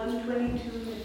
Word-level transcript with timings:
one 0.00 0.24
twenty-two 0.24 0.96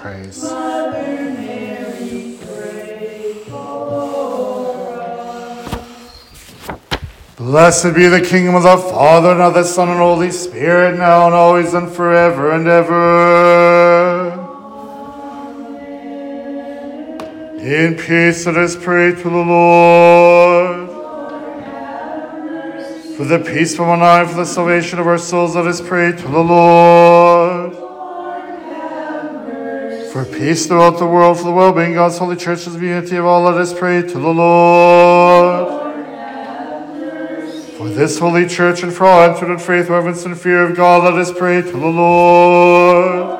praise. 0.00 0.42
Blessed 7.36 7.94
be 7.94 8.06
the 8.08 8.20
kingdom 8.20 8.54
of 8.56 8.62
the 8.62 8.76
Father, 8.76 9.30
and 9.30 9.40
of 9.40 9.54
the 9.54 9.64
Son, 9.64 9.88
and 9.88 9.98
Holy 9.98 10.30
Spirit, 10.30 10.98
now 10.98 11.26
and 11.26 11.34
always, 11.34 11.72
and 11.72 11.90
forever 11.90 12.52
and 12.52 12.66
ever. 12.68 14.32
In 17.60 17.96
peace, 17.96 18.46
let 18.46 18.56
us 18.56 18.76
pray 18.76 19.14
to 19.14 19.22
the 19.22 19.30
Lord. 19.30 20.88
For 23.16 23.24
the 23.24 23.38
peace 23.38 23.74
from 23.74 23.88
on 23.88 23.98
high, 23.98 24.24
for 24.26 24.36
the 24.36 24.46
salvation 24.46 24.98
of 24.98 25.06
our 25.06 25.18
souls, 25.18 25.56
let 25.56 25.66
us 25.66 25.80
pray 25.80 26.12
to 26.12 26.22
the 26.22 26.38
Lord. 26.38 27.17
Peace 30.38 30.66
throughout 30.68 30.98
the 30.98 31.06
world, 31.06 31.36
for 31.36 31.44
the 31.44 31.52
well-being 31.52 31.90
of 31.90 31.96
God's 31.96 32.18
holy 32.18 32.36
church, 32.36 32.64
and 32.68 32.76
the 32.76 32.86
unity 32.86 33.16
of 33.16 33.24
all, 33.26 33.42
let 33.42 33.56
us 33.56 33.76
pray 33.76 34.02
to 34.02 34.06
the 34.06 34.28
Lord. 34.28 35.66
For 37.76 37.88
this 37.88 38.20
holy 38.20 38.46
church 38.46 38.84
and 38.84 38.92
for 38.92 39.06
all 39.06 39.28
entered 39.28 39.50
in 39.50 39.58
faith, 39.58 39.88
reverence, 39.88 40.24
and 40.24 40.38
fear 40.38 40.62
of 40.62 40.76
God, 40.76 41.02
let 41.02 41.14
us 41.14 41.32
pray 41.36 41.60
to 41.62 41.70
the 41.72 41.76
Lord. 41.78 43.38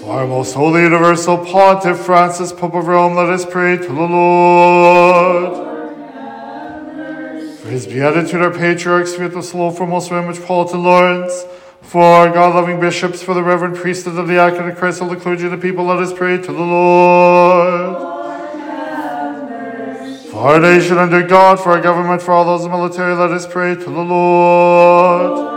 For 0.00 0.10
our 0.10 0.26
most 0.26 0.54
holy 0.54 0.82
universal 0.82 1.38
pontiff 1.38 2.00
Francis, 2.00 2.52
Pope 2.52 2.74
of 2.74 2.88
Rome, 2.88 3.14
let 3.14 3.28
us 3.28 3.44
pray 3.44 3.76
to 3.76 3.86
the 3.86 3.92
Lord. 3.92 5.66
For 7.60 7.68
his 7.68 7.86
beatitude, 7.86 8.42
our 8.42 8.50
patriarchs, 8.50 9.12
Slow, 9.12 9.70
for 9.70 9.86
most 9.86 10.10
Metropolitan 10.10 10.82
Lawrence, 10.82 11.44
for 11.88 12.02
our 12.02 12.30
God-loving 12.30 12.78
bishops, 12.80 13.22
for 13.22 13.32
the 13.32 13.42
reverend 13.42 13.74
priesthood 13.74 14.18
of 14.18 14.28
the 14.28 14.34
diaconate 14.34 14.76
Christ, 14.76 15.00
all 15.00 15.08
the 15.08 15.16
clergy 15.16 15.44
and 15.44 15.52
the 15.54 15.56
people, 15.56 15.86
let 15.86 15.98
us 16.00 16.12
pray 16.12 16.36
to 16.36 16.52
the 16.52 16.52
Lord. 16.52 17.96
For 20.30 20.36
our 20.36 20.60
nation 20.60 20.98
under 20.98 21.26
God, 21.26 21.58
for 21.58 21.70
our 21.70 21.80
government, 21.80 22.20
for 22.20 22.32
all 22.32 22.44
those 22.44 22.66
in 22.66 22.70
the 22.70 22.76
military, 22.76 23.14
let 23.14 23.30
us 23.30 23.46
pray 23.46 23.74
to 23.74 23.84
the 23.84 23.90
Lord. 23.90 25.56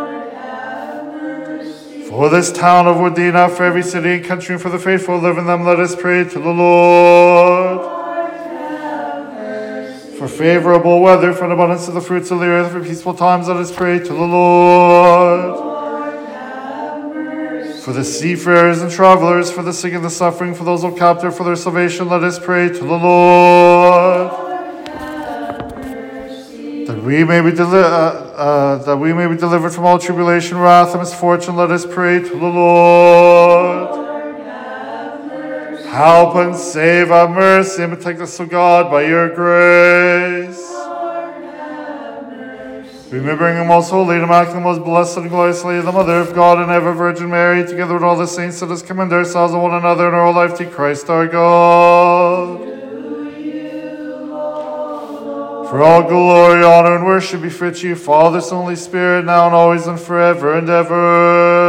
For 2.08 2.30
this 2.30 2.50
town 2.53 2.88
of 2.88 2.96
Wadena, 2.96 3.52
for 3.52 3.66
every 3.66 3.84
city 3.84 4.12
and 4.12 4.24
country, 4.24 4.56
and 4.56 4.62
for 4.62 4.69
the 4.69 4.80
faithful 4.80 5.19
who 5.19 5.28
live 5.28 5.38
in 5.38 5.46
them, 5.46 5.66
let 5.66 5.81
us 5.81 5.98
pray 5.98 6.24
to 6.24 6.40
the 6.40 6.50
Lord. 6.50 7.81
For 10.18 10.30
favorable 10.30 11.02
weather, 11.02 11.34
for 11.34 11.44
an 11.44 11.52
abundance 11.52 11.90
of 11.90 11.94
the 11.94 12.00
fruits 12.00 12.31
of 12.31 12.40
the 12.40 12.46
earth, 12.46 12.72
for 12.72 12.81
peaceful 12.81 13.16
times, 13.16 13.50
let 13.50 13.58
us 13.58 13.69
pray 13.69 14.00
to 14.00 14.13
the 14.13 14.13
Lord. 14.13 15.71
For 17.91 17.97
the 17.97 18.06
seafarers 18.06 18.81
and 18.81 18.90
travelers, 18.90 19.52
for 19.52 19.63
the 19.63 19.74
sick 19.74 19.91
and 19.91 20.02
the 20.02 20.09
suffering, 20.09 20.56
for 20.56 20.63
those 20.63 20.85
are 20.85 20.94
captive, 20.94 21.35
for 21.35 21.44
their 21.44 21.57
salvation, 21.57 22.07
let 22.07 22.24
us 22.24 22.40
pray 22.40 22.69
to 22.69 22.74
the 22.74 22.85
Lord. 22.85 24.31
That 26.88 27.03
we 27.03 27.25
may 27.25 27.41
be 27.41 27.51
deli- 27.51 27.80
uh, 27.80 27.84
uh, 27.84 28.78
that 28.85 28.96
we 28.96 29.12
may 29.12 29.28
be 29.28 29.35
delivered 29.35 29.72
from 29.72 29.85
all 29.85 30.00
tribulation, 30.00 30.57
wrath, 30.57 30.91
and 30.91 31.00
misfortune, 31.00 31.57
let 31.57 31.69
us 31.69 31.85
pray 31.85 32.19
to 32.19 32.30
the 32.30 32.38
Lord. 32.38 34.07
Help 35.88 36.35
and 36.35 36.56
save, 36.56 37.12
our 37.12 37.28
mercy, 37.28 37.84
and 37.84 37.91
protect 37.91 38.22
us, 38.22 38.40
O 38.40 38.46
God, 38.46 38.90
by 38.90 39.01
your 39.01 39.28
grace. 39.35 40.81
Remembering 43.12 43.58
the 43.58 43.66
most 43.66 43.90
holy, 43.90 44.16
and 44.16 44.24
immaculate, 44.24 44.64
most 44.64 44.86
blessed, 44.86 45.18
and 45.18 45.30
glorious 45.30 45.66
Lady, 45.66 45.82
the 45.82 45.92
Mother 45.92 46.22
of 46.22 46.34
God, 46.34 46.60
and 46.60 46.72
ever 46.72 46.94
Virgin 46.94 47.30
Mary, 47.30 47.68
together 47.68 47.96
with 47.96 48.04
all 48.04 48.16
the 48.16 48.26
saints, 48.26 48.62
let 48.62 48.72
us 48.72 48.82
commend 48.82 49.12
ourselves 49.12 49.52
and 49.52 49.62
one 49.62 49.74
another 49.74 50.08
in 50.08 50.14
our 50.14 50.32
life 50.32 50.58
to 50.60 50.66
Christ 50.66 51.10
our 51.10 51.28
God. 51.28 52.60
For 55.70 55.84
all 55.84 56.04
glory, 56.04 56.64
honor, 56.64 56.96
and 56.96 57.06
worship 57.06 57.42
be 57.42 57.50
fit 57.50 57.76
to 57.78 57.90
you, 57.90 57.96
Father, 57.98 58.40
Son, 58.40 58.62
Holy 58.62 58.78
Spirit, 58.78 59.26
now 59.26 59.46
and 59.46 59.56
always, 59.56 59.88
and 59.88 60.00
forever 60.00 60.58
and 60.58 60.70
ever. 60.70 61.61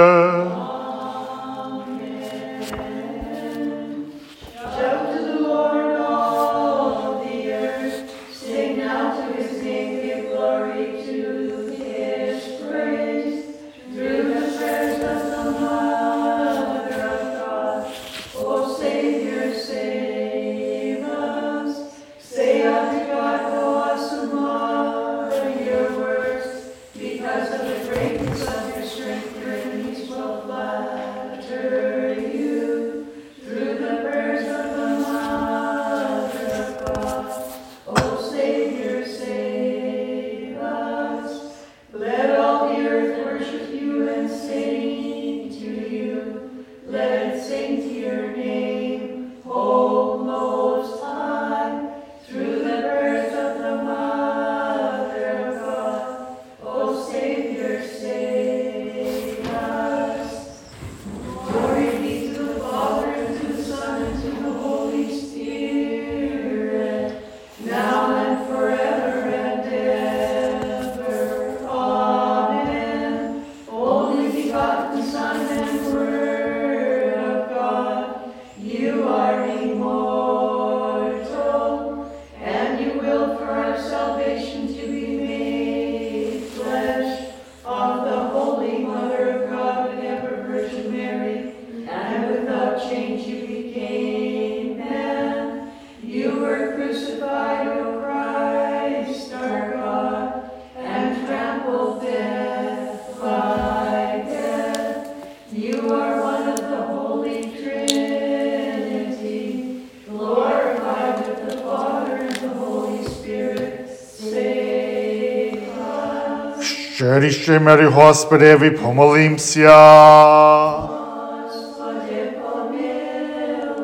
Perește, 117.12 117.58
Mary, 117.58 117.86
Hospodevi, 117.86 118.70
pomolimся! 118.70 119.68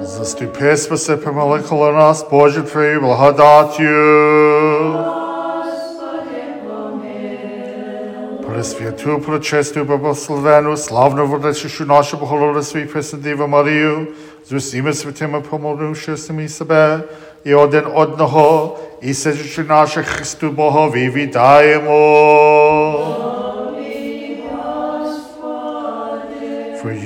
Заступи, 0.01 0.77
спаси, 0.77 1.17
помиликала 1.17 1.93
нас, 1.93 2.27
Боже, 2.31 2.63
Твоєю 2.63 3.01
благодатью. 3.01 3.89
Пресвяту, 8.47 9.19
пречестю, 9.19 9.85
благословену, 9.85 10.77
славну 10.77 11.27
владичішу 11.27 11.85
нашу 11.85 12.17
Богородицю 12.17 12.71
свій 12.71 12.85
Преснодіву 12.85 13.49
Марію, 13.49 14.07
з 14.49 14.53
усіми 14.53 14.93
святими 14.93 15.41
помоливши 15.41 16.17
себе 16.17 17.01
і 17.45 17.55
один 17.55 17.85
одного, 17.95 18.79
і 19.03 19.15
сидячи 19.15 19.63
наше 19.63 20.03
Христу 20.03 20.51
Богові, 20.51 21.11
вітаємо. 21.11 22.58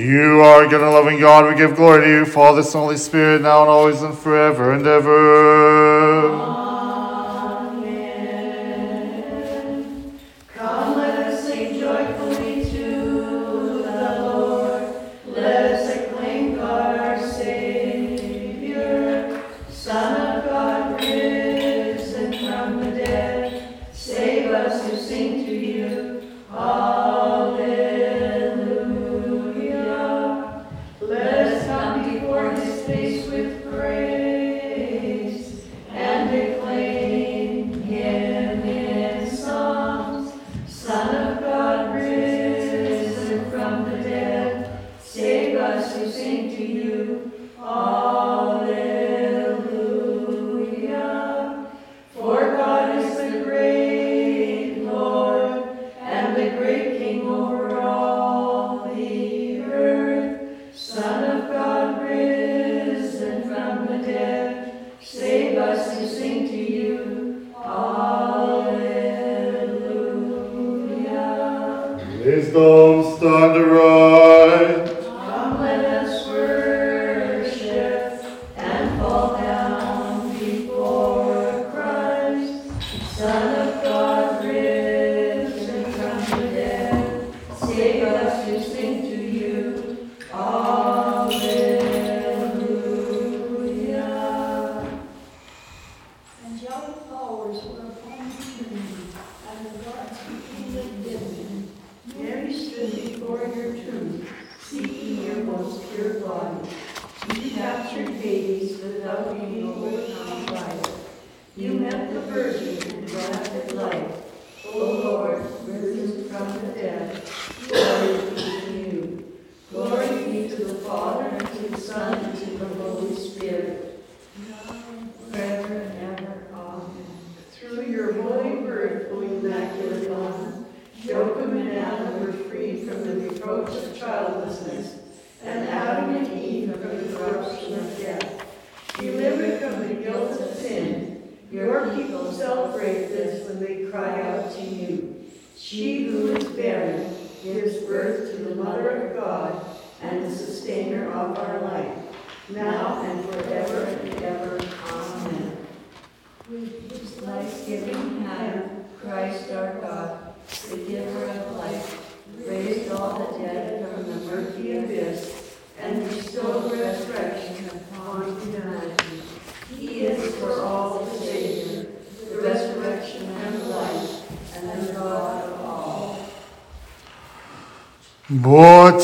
You 0.03 0.41
are 0.41 0.67
good 0.67 0.81
and 0.81 0.91
loving 0.91 1.17
God. 1.17 1.49
We 1.49 1.55
give 1.55 1.77
glory 1.77 2.03
to 2.03 2.09
you, 2.09 2.25
Father, 2.25 2.61
Son, 2.61 2.81
Holy 2.81 2.97
Spirit, 2.97 3.41
now 3.41 3.61
and 3.61 3.69
always 3.69 4.01
and 4.01 4.13
forever 4.13 4.73
and 4.73 4.85
ever. 4.85 5.82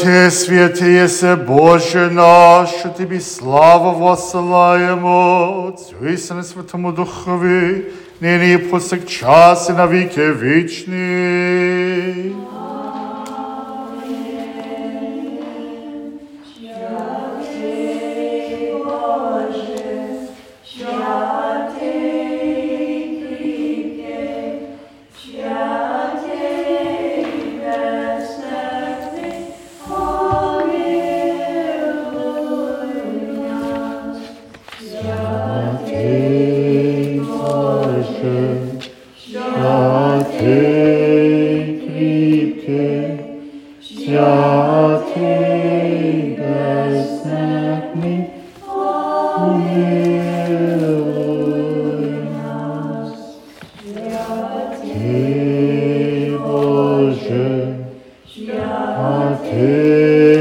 Ти 0.03 0.31
святий 0.31 0.95
Есе 0.95 1.35
Боже 1.35 2.11
наш, 2.11 2.69
що 2.69 2.89
тобі 2.89 3.19
славу 3.19 3.99
восилаємо, 3.99 5.73
Цю 5.77 6.09
і 6.09 6.17
Святому 6.17 6.91
Духові, 6.91 7.81
нині 8.21 8.53
і 8.53 8.57
повсякчас, 8.57 9.69
і 9.69 9.73
навіки 9.73 10.31
вічні. 10.31 11.18
Amen. 59.59 60.38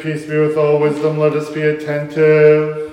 Peace 0.00 0.26
be 0.26 0.38
with 0.38 0.56
all 0.56 0.78
wisdom. 0.78 1.18
Let 1.18 1.32
us 1.32 1.50
be 1.50 1.60
attentive. 1.62 2.92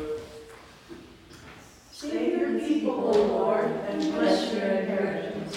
Save 1.91 2.39
your 2.39 2.59
people, 2.59 3.15
O 3.15 3.21
Lord, 3.27 3.65
and 3.87 4.01
bless 4.13 4.51
your 4.51 4.63
inheritance. 4.63 5.55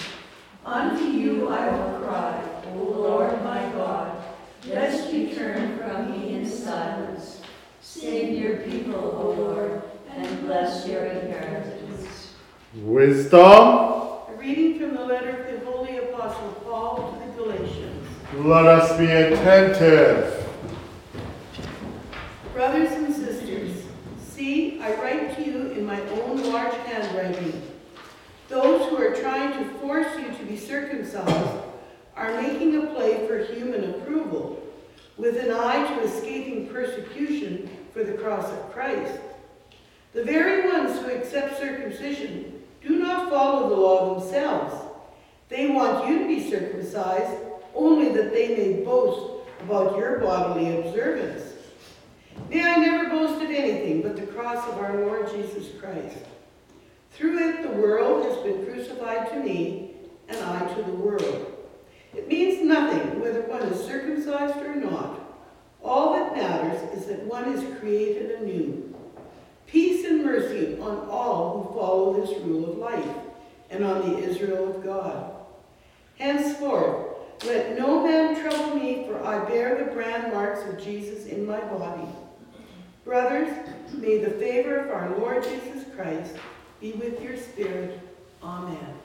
Unto 0.63 1.05
you 1.05 1.47
I 1.47 1.71
will 1.71 1.99
cry, 2.01 2.43
O 2.67 2.77
Lord 2.77 3.43
my 3.43 3.59
God. 3.71 4.23
Lest 4.67 5.11
you 5.11 5.33
turn 5.33 5.79
from 5.79 6.11
me 6.11 6.35
in 6.35 6.45
silence. 6.47 7.41
Save 7.81 8.37
your 8.37 8.57
people, 8.57 8.95
O 8.95 9.31
Lord, 9.31 9.81
and 10.11 10.41
bless 10.41 10.87
your 10.87 11.05
inheritance. 11.05 12.35
Wisdom. 12.75 13.41
A 13.41 14.35
reading 14.37 14.77
from 14.77 14.95
the 14.95 15.03
letter 15.03 15.45
of 15.45 15.59
the 15.59 15.65
Holy 15.65 15.97
Apostle 15.97 16.61
Paul 16.63 17.13
to 17.13 17.25
the 17.25 17.31
Galatians. 17.33 18.07
Let 18.35 18.67
us 18.67 18.95
be 18.99 19.05
attentive. 19.05 20.45
Brothers 22.53 22.91
and 22.91 23.15
sisters, 23.15 23.85
see, 24.21 24.81
I 24.81 24.93
write 24.95 25.33
to 25.37 25.45
you 25.45 25.67
in 25.71 25.85
my 25.85 26.01
own 26.09 26.43
large 26.51 26.73
handwriting. 26.87 27.61
Those 28.49 28.89
who 28.89 28.97
are 28.97 29.15
trying 29.15 29.53
to 29.53 29.69
force 29.79 30.13
you 30.19 30.27
to 30.27 30.43
be 30.43 30.57
circumcised 30.57 31.63
are 32.17 32.41
making 32.41 32.75
a 32.75 32.87
play 32.87 33.25
for 33.25 33.45
human 33.45 33.91
approval, 33.91 34.61
with 35.15 35.37
an 35.37 35.51
eye 35.51 35.87
to 35.87 36.01
escaping 36.01 36.67
persecution 36.67 37.69
for 37.93 38.03
the 38.03 38.08
cross 38.19 38.45
of 38.51 38.71
Christ. 38.71 39.19
The 40.13 40.23
very 40.23 40.67
ones 40.67 40.99
who 40.99 41.11
accept 41.11 41.59
circumcision 41.59 42.63
do 42.81 42.97
not 42.99 43.29
follow 43.29 43.69
the 43.69 43.75
law 43.75 44.19
themselves. 44.19 44.73
They 45.49 45.69
want 45.69 46.07
you 46.07 46.19
to 46.19 46.27
be 46.27 46.49
circumcised 46.49 47.37
only 47.75 48.09
that 48.09 48.33
they 48.33 48.55
may 48.55 48.83
boast 48.83 49.47
about 49.61 49.97
your 49.97 50.19
bodily 50.19 50.79
observance. 50.79 51.43
May 52.49 52.63
I 52.63 52.77
never 52.77 53.09
boast 53.09 53.43
of 53.43 53.51
anything 53.51 54.01
but 54.01 54.15
the 54.15 54.27
cross 54.27 54.67
of 54.67 54.79
our 54.79 54.97
Lord 54.97 55.29
Jesus 55.31 55.67
Christ. 55.79 56.17
Through 57.11 57.39
it, 57.39 57.61
the 57.63 57.77
world 57.77 58.25
has 58.25 58.37
been 58.37 58.65
crucified 58.65 59.29
to 59.31 59.39
me, 59.39 59.91
and 60.29 60.37
I 60.37 60.73
to 60.73 60.83
the 60.83 60.91
world. 60.91 61.57
It 62.15 62.27
means 62.27 62.63
nothing 62.65 63.19
whether 63.19 63.41
one 63.41 63.63
is 63.63 63.85
circumcised 63.85 64.57
or 64.57 64.75
not. 64.75 65.18
All 65.83 66.13
that 66.13 66.35
matters 66.35 66.81
is 66.97 67.05
that 67.07 67.25
one 67.25 67.53
is 67.53 67.79
created 67.79 68.31
anew. 68.39 68.93
Peace 69.67 70.05
and 70.05 70.25
mercy 70.25 70.79
on 70.79 71.07
all 71.09 71.61
who 71.61 71.73
follow 71.79 72.13
this 72.19 72.37
rule 72.39 72.69
of 72.69 72.77
life, 72.77 73.15
and 73.69 73.83
on 73.83 74.01
the 74.01 74.17
Israel 74.17 74.75
of 74.75 74.83
God. 74.83 75.31
Henceforth, 76.17 77.07
let 77.45 77.77
no 77.77 78.03
man 78.03 78.35
trouble 78.41 78.75
me, 78.75 79.05
for 79.07 79.23
I 79.23 79.45
bear 79.45 79.77
the 79.77 79.91
brand 79.91 80.33
marks 80.33 80.61
of 80.67 80.83
Jesus 80.83 81.27
in 81.27 81.45
my 81.45 81.59
body. 81.59 82.07
Brothers, 83.05 83.49
may 83.93 84.17
the 84.17 84.31
favor 84.31 84.77
of 84.77 84.89
our 84.91 85.15
Lord 85.17 85.43
Jesus 85.43 85.85
Christ 85.95 86.35
be 86.81 86.91
with 86.93 87.21
your 87.21 87.37
spirit. 87.37 87.99
Amen. 88.43 88.95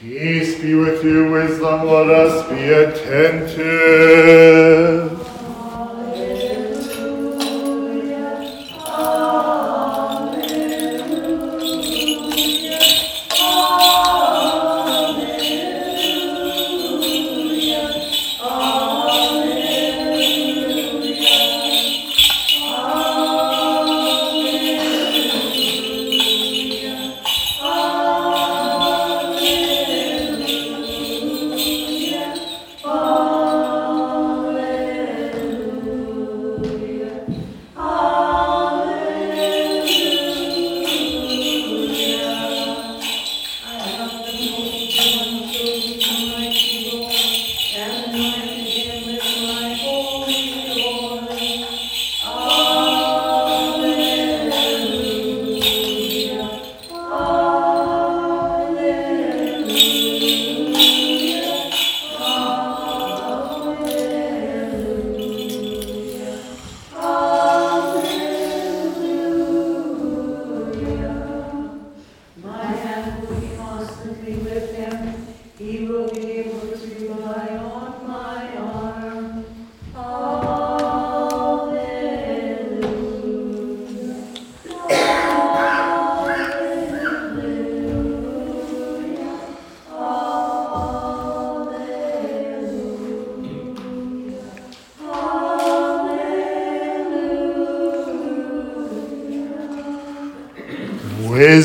Peace 0.00 0.60
be 0.60 0.74
with 0.74 1.02
you, 1.04 1.30
wisdom. 1.30 1.86
Let 1.86 2.10
us 2.10 2.48
be 2.48 2.68
attentive. 2.70 3.94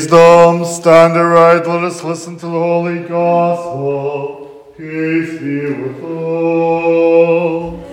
Wisdom, 0.00 0.64
stand 0.64 1.12
aright. 1.12 1.66
Let 1.66 1.84
us 1.84 2.02
listen 2.02 2.38
to 2.38 2.46
the 2.46 2.52
holy 2.52 3.00
gospel. 3.00 4.72
Peace 4.74 5.38
be 5.38 5.74
with 5.74 6.02
all. 6.02 7.84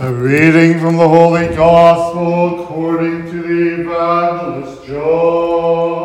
A 0.00 0.12
reading 0.12 0.80
from 0.80 0.96
the 0.96 1.08
Holy 1.08 1.54
Gospel 1.54 2.64
according 2.64 3.30
to 3.30 3.42
the 3.42 3.82
Evangelist 3.82 4.86
John. 4.86 5.95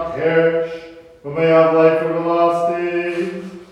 Not 0.00 0.14
perish, 0.14 0.72
but 1.22 1.34
may 1.36 1.48
have 1.48 1.74
life 1.74 2.02
everlasting. 2.02 3.66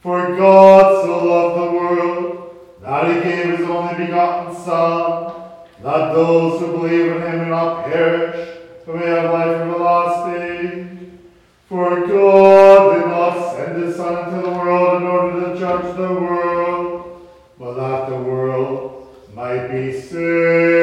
For 0.00 0.36
God 0.36 1.04
so 1.04 1.24
loved 1.24 1.60
the 1.60 1.78
world 1.78 2.54
that 2.82 3.08
he 3.08 3.14
gave 3.22 3.58
his 3.58 3.68
only 3.68 4.06
begotten 4.06 4.54
Son, 4.54 5.34
that 5.82 6.12
those 6.14 6.60
who 6.60 6.72
believe 6.72 7.12
in 7.12 7.22
him 7.22 7.38
may 7.42 7.48
not 7.50 7.84
perish, 7.86 8.58
but 8.86 8.96
may 8.96 9.06
have 9.06 9.32
life 9.32 9.60
everlasting. 9.60 11.18
For 11.68 12.06
God 12.06 12.94
did 12.94 13.06
not 13.08 13.56
send 13.56 13.82
his 13.82 13.96
Son 13.96 14.28
into 14.28 14.48
the 14.48 14.56
world 14.56 15.02
in 15.02 15.08
order 15.08 15.52
to 15.52 15.60
judge 15.60 15.96
the 15.96 16.14
world, 16.14 17.28
but 17.58 17.74
that 17.74 18.08
the 18.08 18.16
world 18.16 19.08
might 19.34 19.68
be 19.68 20.00
saved 20.00 20.75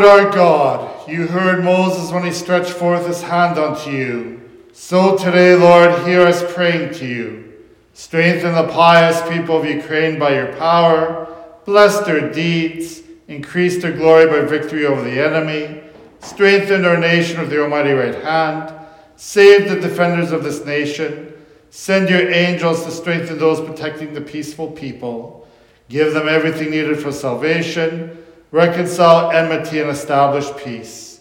Lord 0.00 0.26
our 0.26 0.30
God, 0.30 1.08
you 1.08 1.26
heard 1.26 1.64
Moses 1.64 2.12
when 2.12 2.22
he 2.22 2.30
stretched 2.30 2.70
forth 2.70 3.04
his 3.08 3.20
hand 3.20 3.58
unto 3.58 3.90
you. 3.90 4.40
So 4.72 5.16
today, 5.16 5.56
Lord, 5.56 6.06
hear 6.06 6.20
us 6.20 6.40
praying 6.54 6.94
to 6.94 7.06
you. 7.06 7.52
Strengthen 7.94 8.54
the 8.54 8.68
pious 8.68 9.20
people 9.28 9.58
of 9.58 9.64
Ukraine 9.64 10.16
by 10.16 10.34
your 10.36 10.52
power. 10.52 11.26
Bless 11.64 11.98
their 12.06 12.30
deeds. 12.30 13.02
Increase 13.26 13.82
their 13.82 13.90
glory 13.90 14.26
by 14.26 14.46
victory 14.46 14.86
over 14.86 15.02
the 15.02 15.20
enemy. 15.20 15.82
Strengthen 16.20 16.84
our 16.84 16.96
nation 16.96 17.40
with 17.40 17.52
your 17.52 17.64
almighty 17.64 17.90
right 17.90 18.22
hand. 18.22 18.72
Save 19.16 19.68
the 19.68 19.80
defenders 19.80 20.30
of 20.30 20.44
this 20.44 20.64
nation. 20.64 21.32
Send 21.70 22.08
your 22.08 22.30
angels 22.30 22.84
to 22.84 22.92
strengthen 22.92 23.38
those 23.38 23.60
protecting 23.60 24.14
the 24.14 24.20
peaceful 24.20 24.70
people. 24.70 25.48
Give 25.88 26.14
them 26.14 26.28
everything 26.28 26.70
needed 26.70 27.00
for 27.00 27.10
salvation 27.10 28.17
reconcile 28.50 29.30
enmity 29.30 29.80
and 29.80 29.90
establish 29.90 30.50
peace. 30.56 31.20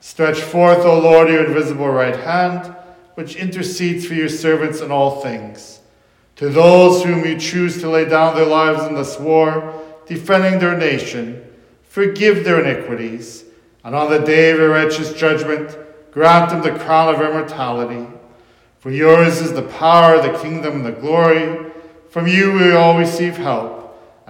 Stretch 0.00 0.40
forth, 0.40 0.78
O 0.80 0.98
Lord, 0.98 1.28
your 1.28 1.46
invisible 1.46 1.88
right 1.88 2.16
hand, 2.16 2.74
which 3.14 3.36
intercedes 3.36 4.06
for 4.06 4.14
your 4.14 4.28
servants 4.28 4.80
in 4.80 4.90
all 4.90 5.20
things. 5.20 5.80
To 6.36 6.48
those 6.48 7.04
whom 7.04 7.24
you 7.24 7.38
choose 7.38 7.80
to 7.80 7.90
lay 7.90 8.06
down 8.06 8.34
their 8.34 8.46
lives 8.46 8.84
in 8.84 8.94
this 8.94 9.18
war, 9.18 9.78
defending 10.06 10.58
their 10.58 10.76
nation, 10.76 11.44
forgive 11.82 12.44
their 12.44 12.64
iniquities, 12.64 13.44
and 13.84 13.94
on 13.94 14.10
the 14.10 14.20
day 14.20 14.50
of 14.50 14.58
your 14.58 14.70
righteous 14.70 15.12
judgment, 15.12 15.76
grant 16.10 16.50
them 16.50 16.62
the 16.62 16.78
crown 16.78 17.14
of 17.14 17.20
immortality. 17.20 18.06
For 18.78 18.90
yours 18.90 19.40
is 19.40 19.52
the 19.52 19.62
power, 19.62 20.20
the 20.20 20.38
kingdom, 20.38 20.76
and 20.76 20.86
the 20.86 20.92
glory. 20.92 21.70
From 22.08 22.26
you 22.26 22.52
we 22.52 22.72
all 22.72 22.98
receive 22.98 23.36
help. 23.36 23.79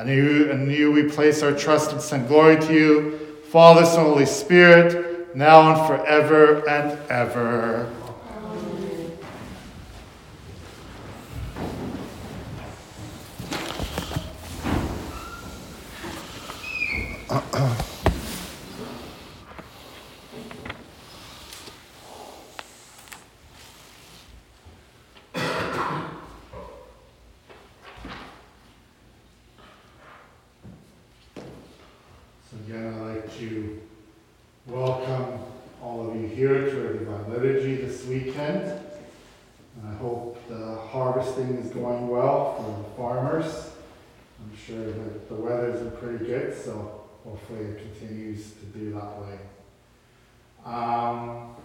And 0.01 0.09
you, 0.09 0.51
and 0.51 0.73
you 0.73 0.91
we 0.91 1.03
place 1.03 1.43
our 1.43 1.53
trust 1.53 1.93
and 1.93 2.01
send 2.01 2.29
glory 2.29 2.59
to 2.59 2.73
you, 2.73 3.19
Father, 3.51 3.85
Son, 3.85 4.07
Holy 4.07 4.25
Spirit, 4.25 5.37
now 5.37 5.75
and 5.75 5.87
forever 5.87 6.67
and 6.67 6.99
ever. 7.11 7.87
So 32.51 32.57
again, 32.67 32.95
I'd 32.95 33.15
like 33.15 33.39
to 33.39 33.81
welcome 34.71 35.41
all 35.83 36.09
of 36.09 36.15
you 36.15 36.29
here 36.29 36.71
to 36.71 36.87
our 36.87 36.93
Divine 36.93 37.33
Liturgy 37.33 37.75
this 37.75 38.07
weekend. 38.07 38.63
And 38.63 39.89
I 39.89 39.95
hope 39.95 40.39
the 40.49 40.77
harvesting 40.77 41.57
is 41.57 41.73
going 41.73 42.07
well 42.07 42.55
for 42.55 42.83
the 42.83 42.97
farmers. 42.97 43.71
I'm 44.39 44.57
sure 44.57 44.93
that 44.93 45.29
the 45.29 45.35
weather's 45.35 45.81
been 45.81 45.99
pretty 45.99 46.25
good, 46.25 46.57
so 46.57 47.03
hopefully 47.25 47.61
it 47.61 47.79
continues 47.79 48.53
to 48.53 48.67
be 48.67 48.91
that 48.91 49.19
way. 49.21 49.39
Um, 50.65 51.57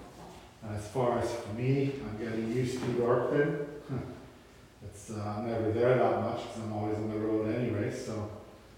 as 0.74 0.88
far 0.88 1.20
as 1.20 1.32
for 1.32 1.54
me, 1.54 1.94
I'm 2.02 2.26
getting 2.26 2.52
used 2.54 2.80
to 2.80 2.86
Yorkton. 2.88 3.68
it's 4.84 5.12
uh, 5.12 5.36
I'm 5.38 5.48
never 5.48 5.72
there 5.72 5.96
that 5.96 6.22
much 6.22 6.42
because 6.42 6.64
I'm 6.64 6.74
always 6.74 6.96
on 6.96 7.12
the 7.12 7.20
road 7.20 7.56
anyway, 7.56 7.96
so 7.96 8.32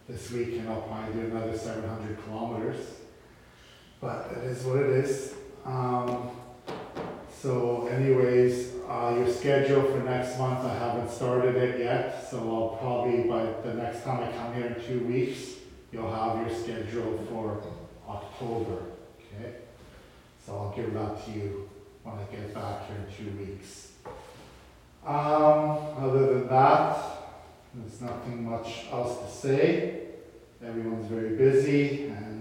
this 0.09 0.29
weekend 0.31 0.67
I'll 0.67 0.81
probably 0.81 1.13
do 1.13 1.27
another 1.27 1.57
700 1.57 2.25
kilometers. 2.25 2.96
But 3.99 4.31
it 4.37 4.43
is 4.43 4.63
what 4.63 4.77
it 4.77 4.89
is. 4.89 5.33
Um, 5.65 6.29
so, 7.41 7.87
anyways, 7.87 8.73
uh, 8.87 9.15
your 9.17 9.31
schedule 9.31 9.83
for 9.83 9.99
next 9.99 10.37
month, 10.37 10.65
I 10.65 10.73
haven't 10.73 11.09
started 11.09 11.55
it 11.55 11.79
yet. 11.79 12.27
So, 12.29 12.37
I'll 12.37 12.77
probably, 12.79 13.23
by 13.23 13.45
the 13.63 13.73
next 13.73 14.03
time 14.03 14.23
I 14.23 14.31
come 14.31 14.53
here 14.53 14.67
in 14.67 14.85
two 14.85 15.05
weeks, 15.05 15.55
you'll 15.91 16.13
have 16.13 16.45
your 16.45 16.55
schedule 16.55 17.25
for 17.29 17.63
October. 18.07 18.83
Okay? 19.19 19.55
So, 20.45 20.53
I'll 20.53 20.73
give 20.75 20.93
that 20.93 21.25
to 21.25 21.31
you 21.31 21.69
when 22.03 22.15
I 22.15 22.23
get 22.31 22.53
back 22.53 22.87
here 22.87 22.97
in 22.97 23.25
two 23.25 23.37
weeks. 23.37 23.93
Um, 25.05 25.79
other 25.97 26.33
than 26.33 26.47
that, 26.49 26.97
there's 27.73 28.01
nothing 28.01 28.49
much 28.49 28.85
else 28.91 29.23
to 29.23 29.47
say. 29.47 30.01
Everyone's 30.63 31.09
very 31.09 31.35
busy 31.35 32.07
and 32.07 32.36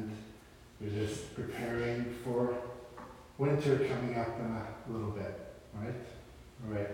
we're 0.81 1.07
just 1.07 1.35
preparing 1.35 2.15
for 2.25 2.55
winter 3.39 3.77
coming 3.79 4.19
up 4.19 4.39
in 4.39 4.47
a 4.47 4.67
little 4.93 5.11
bit, 5.11 5.55
right? 5.75 5.95
All 6.67 6.75
right. 6.75 6.91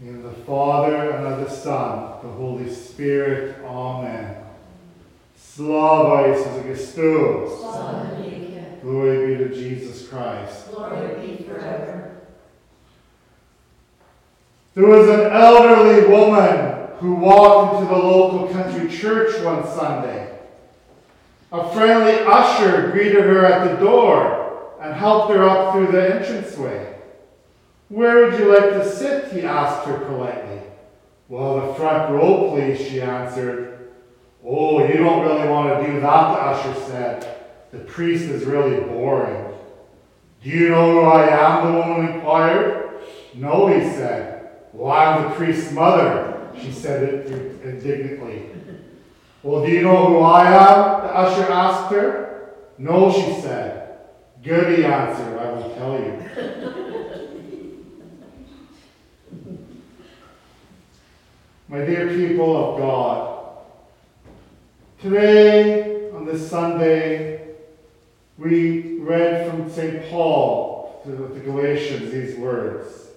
In 0.00 0.22
the 0.22 0.30
Father 0.30 1.10
and 1.12 1.26
of 1.26 1.40
the 1.40 1.50
Son, 1.50 2.18
the 2.22 2.32
Holy 2.32 2.72
Spirit, 2.72 3.62
Amen. 3.64 4.42
Slava 5.36 6.34
Jesus 6.34 6.62
Christus. 6.62 7.60
Glory 8.82 9.26
be 9.26 9.44
to 9.44 9.48
Jesus 9.54 10.08
Christ. 10.08 10.70
Glory 10.70 11.26
be 11.26 11.44
forever. 11.44 12.16
There 14.74 14.86
was 14.86 15.08
an 15.08 15.32
elderly 15.32 16.06
woman 16.08 16.88
who 16.98 17.14
walked 17.14 17.80
into 17.80 17.92
the 17.92 17.98
local 17.98 18.48
country 18.48 18.90
church 18.90 19.42
one 19.42 19.66
Sunday. 19.66 20.35
A 21.52 21.72
friendly 21.72 22.18
usher 22.26 22.90
greeted 22.90 23.24
her 23.24 23.46
at 23.46 23.70
the 23.70 23.84
door 23.84 24.74
and 24.80 24.94
helped 24.94 25.32
her 25.32 25.48
up 25.48 25.72
through 25.72 25.92
the 25.92 26.16
entranceway. 26.18 26.94
Where 27.88 28.24
would 28.24 28.38
you 28.38 28.52
like 28.52 28.70
to 28.70 28.88
sit? 28.88 29.32
he 29.32 29.42
asked 29.42 29.86
her 29.86 29.98
politely. 30.06 30.60
Well, 31.28 31.66
the 31.66 31.74
front 31.74 32.12
row, 32.12 32.50
please, 32.50 32.80
she 32.86 33.00
answered. 33.00 33.90
Oh, 34.44 34.84
you 34.86 34.94
don't 34.94 35.24
really 35.24 35.48
want 35.48 35.80
to 35.80 35.92
do 35.92 36.00
that, 36.00 36.02
the 36.02 36.10
usher 36.10 36.80
said. 36.80 37.46
The 37.72 37.78
priest 37.78 38.24
is 38.24 38.44
really 38.44 38.80
boring. 38.80 39.54
Do 40.42 40.50
you 40.50 40.70
know 40.70 40.92
who 40.92 41.00
I 41.00 41.28
am? 41.28 41.72
the 41.72 41.78
woman 41.78 42.14
inquired. 42.14 43.00
No, 43.34 43.66
he 43.68 43.80
said. 43.80 44.50
Well, 44.72 44.92
I'm 44.92 45.24
the 45.24 45.30
priest's 45.36 45.72
mother, 45.72 46.50
she 46.60 46.72
said 46.72 47.26
indignantly. 47.64 48.50
Well, 49.46 49.64
do 49.64 49.70
you 49.70 49.82
know 49.82 50.08
who 50.08 50.18
I 50.22 50.44
am? 50.46 51.06
the 51.06 51.14
usher 51.14 51.52
asked 51.52 51.92
her. 51.92 52.50
No, 52.78 53.12
she 53.12 53.40
said. 53.40 54.00
Good, 54.42 54.80
answered. 54.80 55.38
I 55.38 55.52
will 55.52 55.72
tell 55.76 55.92
you. 56.00 56.18
My 61.68 61.84
dear 61.84 62.08
people 62.08 62.56
of 62.56 62.78
God, 62.78 63.58
today, 65.00 66.10
on 66.10 66.26
this 66.26 66.50
Sunday, 66.50 67.54
we 68.38 68.98
read 68.98 69.48
from 69.48 69.70
St. 69.70 70.10
Paul 70.10 71.02
to 71.04 71.12
the 71.12 71.38
Galatians 71.38 72.10
these 72.10 72.36
words. 72.36 73.10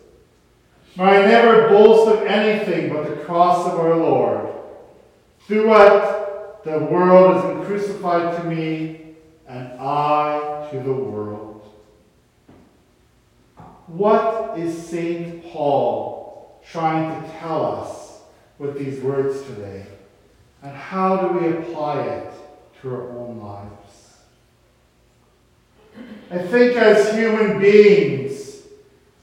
May 0.95 1.05
I 1.05 1.25
never 1.25 1.69
boast 1.69 2.07
of 2.07 2.27
anything 2.27 2.93
but 2.93 3.09
the 3.09 3.15
cross 3.25 3.65
of 3.65 3.79
our 3.79 3.95
Lord. 3.95 4.45
Through 5.47 5.73
it, 5.73 6.18
the 6.63 6.79
world 6.79 7.35
has 7.35 7.43
been 7.45 7.65
crucified 7.65 8.41
to 8.41 8.43
me, 8.47 9.15
and 9.47 9.67
I 9.79 10.67
to 10.71 10.79
the 10.79 10.93
world. 10.93 11.67
What 13.87 14.59
is 14.59 14.87
St. 14.87 15.43
Paul 15.45 16.61
trying 16.69 17.21
to 17.21 17.29
tell 17.39 17.65
us 17.65 18.21
with 18.59 18.77
these 18.77 19.01
words 19.01 19.41
today? 19.43 19.85
And 20.61 20.75
how 20.75 21.17
do 21.17 21.39
we 21.39 21.57
apply 21.57 22.01
it 22.03 22.33
to 22.81 22.89
our 22.89 23.09
own 23.17 23.39
lives? 23.39 24.17
I 26.29 26.37
think 26.37 26.75
as 26.75 27.15
human 27.15 27.59
beings, 27.59 28.61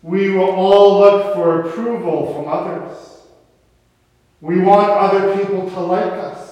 we 0.02 0.30
will 0.30 0.50
all 0.50 0.98
look 1.00 1.34
for 1.34 1.60
approval 1.60 2.34
from 2.34 2.48
others. 2.48 2.98
We 4.40 4.60
want 4.60 4.90
other 4.90 5.36
people 5.36 5.70
to 5.70 5.80
like 5.80 6.12
us. 6.12 6.45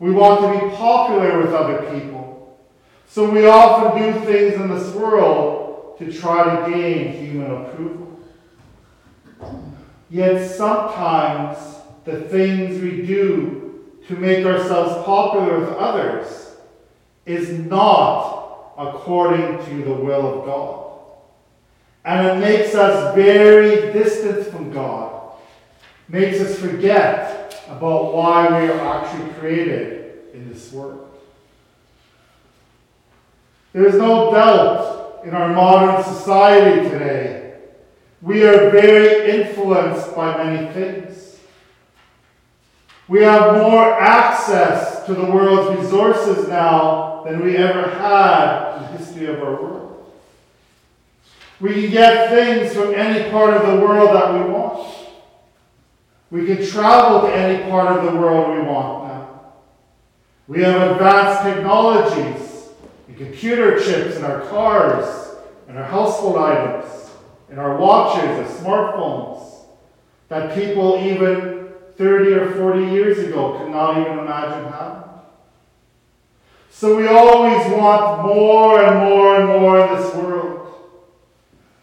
We 0.00 0.12
want 0.12 0.40
to 0.40 0.66
be 0.66 0.74
popular 0.74 1.42
with 1.42 1.52
other 1.52 1.92
people. 1.92 2.58
So 3.06 3.30
we 3.30 3.46
often 3.46 4.00
do 4.00 4.18
things 4.20 4.54
in 4.54 4.70
this 4.70 4.94
world 4.94 5.98
to 5.98 6.10
try 6.10 6.44
to 6.56 6.72
gain 6.72 7.12
human 7.12 7.50
approval. 7.50 8.18
Yet 10.08 10.50
sometimes 10.50 11.58
the 12.06 12.22
things 12.22 12.80
we 12.80 13.06
do 13.06 13.84
to 14.08 14.16
make 14.16 14.44
ourselves 14.46 15.04
popular 15.04 15.60
with 15.60 15.68
others 15.76 16.56
is 17.26 17.50
not 17.50 18.72
according 18.78 19.58
to 19.66 19.84
the 19.84 19.94
will 19.94 20.40
of 20.40 20.46
God. 20.46 20.86
And 22.06 22.26
it 22.26 22.40
makes 22.40 22.74
us 22.74 23.14
very 23.14 23.92
distant 23.92 24.46
from 24.46 24.72
God, 24.72 25.32
makes 26.08 26.40
us 26.40 26.58
forget 26.58 27.39
about 27.70 28.12
why 28.12 28.48
we 28.48 28.68
are 28.68 28.80
actually 28.80 29.32
created 29.34 30.34
in 30.34 30.52
this 30.52 30.72
world. 30.72 31.08
There 33.72 33.86
is 33.86 33.94
no 33.94 34.32
doubt 34.32 35.22
in 35.24 35.34
our 35.34 35.48
modern 35.54 36.02
society 36.02 36.88
today, 36.88 37.58
we 38.22 38.42
are 38.44 38.70
very 38.70 39.30
influenced 39.30 40.14
by 40.14 40.44
many 40.44 40.72
things. 40.72 41.38
We 43.08 43.22
have 43.22 43.54
more 43.54 44.00
access 44.00 45.04
to 45.06 45.14
the 45.14 45.24
world's 45.24 45.80
resources 45.80 46.48
now 46.48 47.22
than 47.24 47.42
we 47.42 47.56
ever 47.56 47.88
had 47.90 48.76
in 48.76 48.82
the 48.82 48.98
history 48.98 49.26
of 49.26 49.42
our 49.42 49.52
world. 49.52 50.12
We 51.60 51.74
can 51.74 51.90
get 51.90 52.30
things 52.30 52.74
from 52.74 52.94
any 52.94 53.30
part 53.30 53.54
of 53.54 53.66
the 53.66 53.84
world 53.84 54.14
that 54.14 54.32
we 54.34 54.50
want. 54.52 54.99
We 56.30 56.46
can 56.46 56.64
travel 56.64 57.22
to 57.22 57.34
any 57.34 57.68
part 57.68 57.98
of 57.98 58.04
the 58.04 58.18
world 58.18 58.56
we 58.56 58.62
want 58.62 59.04
now. 59.08 59.40
We 60.46 60.62
have 60.62 60.92
advanced 60.92 61.42
technologies 61.42 62.68
and 63.08 63.16
computer 63.16 63.80
chips 63.80 64.16
in 64.16 64.24
our 64.24 64.42
cars, 64.42 65.36
and 65.68 65.78
our 65.78 65.84
household 65.84 66.36
items, 66.36 67.10
in 67.50 67.58
our 67.58 67.76
watches 67.76 68.24
and 68.24 68.46
smartphones 68.46 69.64
that 70.28 70.54
people 70.54 70.98
even 70.98 71.68
30 71.96 72.32
or 72.32 72.54
40 72.54 72.92
years 72.92 73.18
ago 73.18 73.58
could 73.58 73.70
not 73.70 73.98
even 73.98 74.18
imagine 74.20 74.72
having. 74.72 75.02
So 76.70 76.96
we 76.96 77.08
always 77.08 77.66
want 77.72 78.22
more 78.22 78.82
and 78.82 78.98
more 79.00 79.36
and 79.36 79.46
more 79.48 79.86
in 79.86 79.96
this 79.96 80.14
world. 80.14 80.74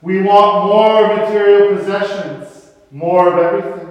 We 0.02 0.22
want 0.22 0.66
more 0.66 1.18
material 1.18 1.78
possessions, 1.78 2.72
more 2.90 3.32
of 3.32 3.38
everything. 3.38 3.87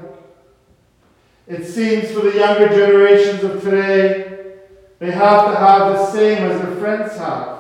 It 1.46 1.64
seems 1.64 2.10
for 2.10 2.20
the 2.20 2.36
younger 2.36 2.68
generations 2.68 3.44
of 3.44 3.62
today, 3.62 4.54
they 4.98 5.12
have 5.12 5.52
to 5.52 5.56
have 5.56 5.92
the 5.92 6.10
same 6.10 6.38
as 6.38 6.60
their 6.60 6.76
friends 6.76 7.16
have, 7.18 7.58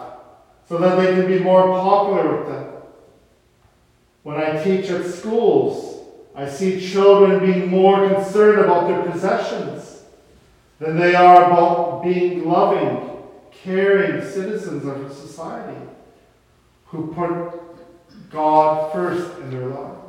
so 0.68 0.78
that 0.78 0.96
they 0.96 1.12
can 1.14 1.26
be 1.26 1.38
more 1.38 1.68
popular 1.68 2.38
with 2.38 2.48
them. 2.48 2.72
When 4.24 4.36
I 4.36 4.62
teach 4.62 4.90
at 4.90 5.04
schools, 5.04 6.00
I 6.34 6.48
see 6.48 6.80
children 6.80 7.38
being 7.40 7.68
more 7.68 8.08
concerned 8.08 8.60
about 8.60 8.88
their 8.88 9.10
possessions 9.10 10.02
than 10.80 10.98
they 10.98 11.14
are 11.14 11.44
about 11.44 12.02
being 12.02 12.44
loving, 12.44 13.22
caring 13.52 14.20
citizens 14.22 14.84
of 14.84 15.12
society 15.12 15.80
who 16.86 17.12
put 17.14 18.30
God 18.30 18.92
first 18.92 19.38
in 19.38 19.50
their 19.50 19.68
lives. 19.68 20.05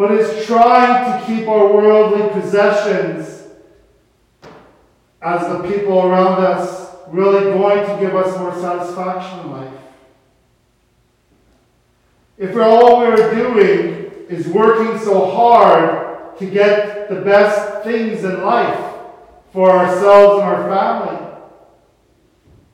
But 0.00 0.12
is 0.12 0.46
trying 0.46 1.20
to 1.20 1.26
keep 1.26 1.46
our 1.46 1.70
worldly 1.70 2.26
possessions 2.30 3.46
as 5.20 5.46
the 5.46 5.68
people 5.68 6.06
around 6.06 6.42
us 6.42 6.96
really 7.08 7.52
going 7.52 7.86
to 7.86 8.00
give 8.00 8.16
us 8.16 8.34
more 8.38 8.54
satisfaction 8.54 9.40
in 9.40 9.50
life? 9.52 9.74
If 12.38 12.56
all 12.56 13.00
we're 13.00 13.34
doing 13.34 14.10
is 14.30 14.48
working 14.48 14.98
so 15.00 15.32
hard 15.32 16.38
to 16.38 16.46
get 16.46 17.10
the 17.10 17.20
best 17.20 17.84
things 17.84 18.24
in 18.24 18.42
life 18.42 18.82
for 19.52 19.70
ourselves 19.70 20.40
and 20.40 20.48
our 20.48 20.66
family, 20.66 21.26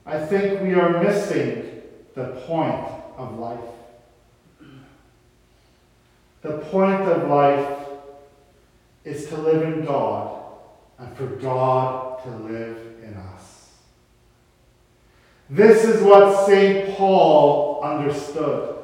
I 0.07 0.25
think 0.25 0.63
we 0.63 0.75
are 0.75 1.03
missing 1.03 1.83
the 2.15 2.27
point 2.47 2.87
of 3.17 3.37
life. 3.37 3.76
The 6.43 6.59
point 6.59 7.03
of 7.03 7.29
life 7.29 7.79
is 9.05 9.27
to 9.29 9.37
live 9.37 9.63
in 9.63 9.85
God 9.85 10.43
and 10.99 11.17
for 11.17 11.27
God 11.27 12.23
to 12.25 12.31
live 12.31 12.79
in 13.03 13.15
us. 13.15 13.71
This 15.49 15.85
is 15.85 16.03
what 16.03 16.47
St. 16.47 16.97
Paul 16.97 17.83
understood. 17.83 18.77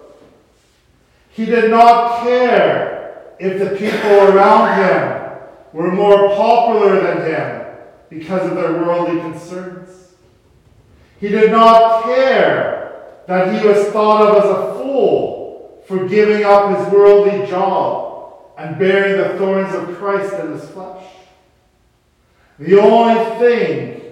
He 1.30 1.44
did 1.44 1.70
not 1.70 2.22
care 2.22 3.34
if 3.40 3.58
the 3.58 3.76
people 3.76 4.10
around 4.10 4.78
him 4.78 5.38
were 5.72 5.90
more 5.90 6.28
popular 6.36 7.00
than 7.00 7.26
him 7.26 7.66
because 8.10 8.48
of 8.48 8.56
their 8.56 8.72
worldly 8.72 9.20
concerns. 9.20 10.12
He 11.18 11.28
did 11.28 11.50
not 11.50 12.04
care 12.04 13.22
that 13.26 13.54
he 13.54 13.66
was 13.66 13.88
thought 13.88 14.22
of 14.22 14.44
as 14.44 14.50
a 14.50 14.74
fool 14.78 15.41
for 15.86 16.08
giving 16.08 16.44
up 16.44 16.76
his 16.76 16.92
worldly 16.92 17.46
job 17.46 18.12
and 18.56 18.78
bearing 18.78 19.16
the 19.16 19.38
thorns 19.38 19.74
of 19.74 19.96
Christ 19.96 20.34
in 20.34 20.52
his 20.52 20.68
flesh. 20.70 21.04
The 22.58 22.78
only 22.80 23.38
thing 23.38 24.02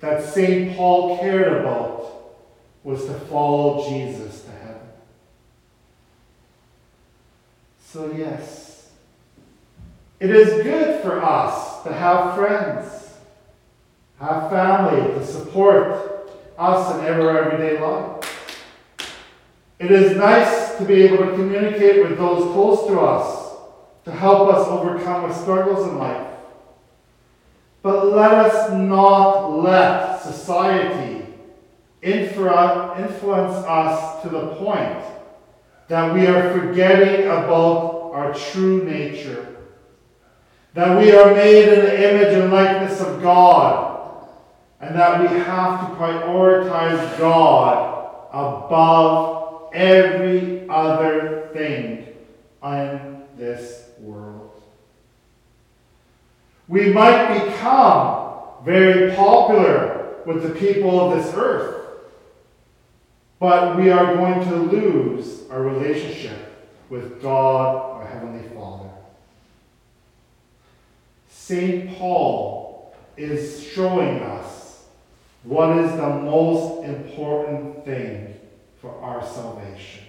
that 0.00 0.24
St. 0.24 0.76
Paul 0.76 1.18
cared 1.18 1.60
about 1.60 1.98
was 2.84 3.04
to 3.06 3.14
follow 3.14 3.88
Jesus 3.88 4.42
to 4.42 4.50
heaven. 4.50 4.88
So, 7.84 8.12
yes, 8.12 8.90
it 10.20 10.30
is 10.30 10.62
good 10.62 11.02
for 11.02 11.22
us 11.22 11.82
to 11.82 11.92
have 11.92 12.36
friends, 12.36 13.14
have 14.20 14.50
family 14.50 15.14
to 15.14 15.26
support 15.26 16.30
us 16.58 16.94
in 16.94 17.20
our 17.20 17.38
everyday 17.38 17.80
life. 17.80 18.64
It 19.78 19.90
is 19.92 20.16
nice 20.16 20.67
to 20.78 20.84
be 20.84 21.02
able 21.02 21.26
to 21.26 21.32
communicate 21.32 22.02
with 22.02 22.16
those 22.16 22.52
close 22.52 22.86
to 22.86 23.00
us 23.00 23.48
to 24.04 24.12
help 24.12 24.48
us 24.54 24.66
overcome 24.68 25.24
our 25.24 25.34
struggles 25.34 25.86
in 25.86 25.98
life. 25.98 26.26
But 27.82 28.06
let 28.06 28.32
us 28.32 28.70
not 28.72 29.50
let 29.62 30.20
society 30.22 31.26
influence 32.00 33.54
us 33.66 34.22
to 34.22 34.28
the 34.28 34.54
point 34.54 35.04
that 35.88 36.14
we 36.14 36.26
are 36.26 36.52
forgetting 36.52 37.26
about 37.26 38.12
our 38.14 38.34
true 38.34 38.84
nature, 38.84 39.56
that 40.74 40.98
we 40.98 41.12
are 41.12 41.34
made 41.34 41.68
in 41.68 41.80
the 41.84 42.10
image 42.10 42.34
and 42.34 42.52
likeness 42.52 43.00
of 43.00 43.20
God, 43.20 44.24
and 44.80 44.94
that 44.94 45.20
we 45.20 45.38
have 45.38 45.80
to 45.80 45.96
prioritize 45.96 47.18
God 47.18 48.28
above 48.32 49.37
every 49.72 50.68
other 50.68 51.50
thing 51.52 52.06
in 52.62 53.22
this 53.36 53.88
world. 54.00 54.60
We 56.66 56.92
might 56.92 57.44
become 57.44 58.64
very 58.64 59.14
popular 59.14 60.16
with 60.26 60.42
the 60.42 60.50
people 60.58 61.00
of 61.00 61.16
this 61.16 61.34
earth 61.34 61.78
but 63.38 63.76
we 63.76 63.90
are 63.90 64.16
going 64.16 64.40
to 64.48 64.56
lose 64.56 65.48
our 65.50 65.62
relationship 65.62 66.70
with 66.88 67.22
God, 67.22 67.92
our 67.92 68.06
Heavenly 68.06 68.48
Father. 68.48 68.90
St. 71.30 71.96
Paul 71.96 72.96
is 73.16 73.62
showing 73.62 74.20
us 74.22 74.84
what 75.44 75.78
is 75.78 75.92
the 75.92 76.08
most 76.08 76.84
important 76.84 77.84
thing 77.84 78.37
for 78.88 79.02
our 79.02 79.26
salvation. 79.26 80.04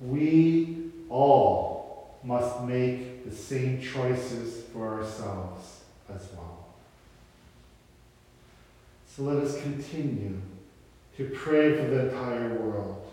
We 0.00 0.90
all 1.08 2.18
must 2.22 2.62
make 2.64 3.24
the 3.24 3.34
same 3.34 3.80
choices 3.80 4.64
for 4.72 5.00
ourselves 5.00 5.80
as 6.14 6.28
well. 6.36 6.66
So 9.06 9.22
let 9.22 9.42
us 9.42 9.60
continue 9.62 10.40
to 11.16 11.30
pray 11.30 11.76
for 11.76 11.84
the 11.84 12.08
entire 12.08 12.54
world. 12.54 13.06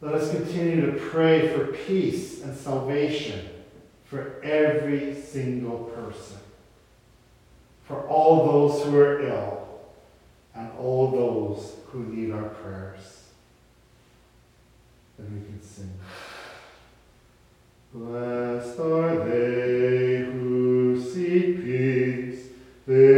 Let 0.00 0.14
us 0.14 0.30
continue 0.30 0.86
to 0.86 0.98
pray 0.98 1.48
for 1.48 1.66
peace 1.66 2.42
and 2.42 2.56
salvation 2.56 3.48
for 4.04 4.40
every 4.42 5.14
single 5.14 5.84
person, 5.84 6.38
for 7.84 8.06
all 8.06 8.46
those 8.46 8.84
who 8.84 8.96
are 8.98 9.20
ill, 9.22 9.63
and 10.54 10.70
all 10.78 11.10
those 11.10 11.76
who 11.86 12.04
need 12.04 12.32
our 12.32 12.48
prayers. 12.48 13.22
Then 15.18 15.34
we 15.34 15.46
can 15.46 15.62
sing. 15.62 15.92
Blessed 17.92 18.80
are 18.80 19.28
they 19.28 20.24
who 20.24 21.00
seek 21.00 21.62
peace, 21.62 22.48
they 22.86 23.13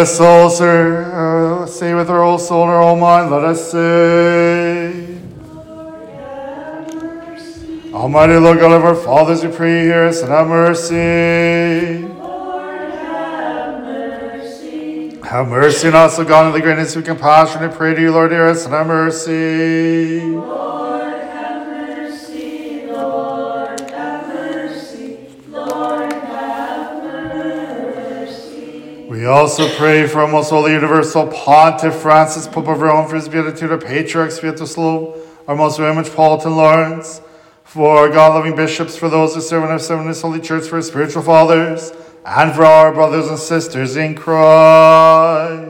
us 0.00 0.18
all 0.18 0.48
sir, 0.48 1.04
uh, 1.12 1.66
say 1.66 1.92
with 1.92 2.08
our 2.08 2.22
whole 2.22 2.38
soul 2.38 2.62
and 2.62 2.70
our 2.70 2.82
whole 2.82 2.96
mind, 2.96 3.30
let 3.30 3.44
us 3.44 3.70
say. 3.70 5.18
Almighty 7.92 8.36
Lord 8.36 8.60
God 8.60 8.72
of 8.72 8.84
our 8.84 8.94
fathers, 8.94 9.44
we 9.44 9.52
pray, 9.52 9.82
hear 9.82 10.04
us 10.04 10.22
and 10.22 10.30
have 10.30 10.48
mercy. 10.48 12.08
Have 15.22 15.48
mercy 15.48 15.88
Have 15.88 15.94
on 15.94 15.94
us, 15.94 16.18
O 16.18 16.24
God, 16.24 16.46
in 16.46 16.52
the 16.54 16.60
greatness 16.60 16.96
of 16.96 17.04
compassion. 17.04 17.62
We 17.62 17.68
pray 17.68 17.94
to 17.94 18.00
you, 18.00 18.10
Lord, 18.10 18.32
hear 18.32 18.46
us 18.46 18.64
and 18.64 18.72
have 18.72 18.86
mercy. 18.86 20.30
We 20.30 20.59
also 29.30 29.68
pray 29.76 30.06
for 30.06 30.20
our 30.20 30.28
most 30.28 30.50
holy 30.50 30.72
universal 30.72 31.26
Pontiff 31.26 31.94
Francis, 31.94 32.46
Pope 32.46 32.68
of 32.68 32.80
Rome, 32.80 33.08
for 33.08 33.16
his 33.16 33.28
beatitude, 33.28 33.70
our 33.70 33.78
patriarchs, 33.78 34.40
Sviatoslav, 34.40 35.18
our 35.46 35.56
most 35.56 35.78
holy 35.78 35.94
Metropolitan 35.94 36.56
Lawrence, 36.56 37.20
for 37.64 37.98
our 37.98 38.08
God-loving 38.08 38.56
bishops, 38.56 38.96
for 38.96 39.08
those 39.08 39.34
who 39.34 39.40
serve 39.40 39.64
in 39.64 39.70
our 39.70 39.78
this 40.06 40.22
holy 40.22 40.40
church, 40.40 40.68
for 40.68 40.76
our 40.76 40.82
spiritual 40.82 41.22
fathers, 41.22 41.92
and 42.24 42.54
for 42.54 42.64
our 42.64 42.92
brothers 42.92 43.28
and 43.28 43.38
sisters 43.38 43.96
in 43.96 44.14
Christ. 44.14 45.69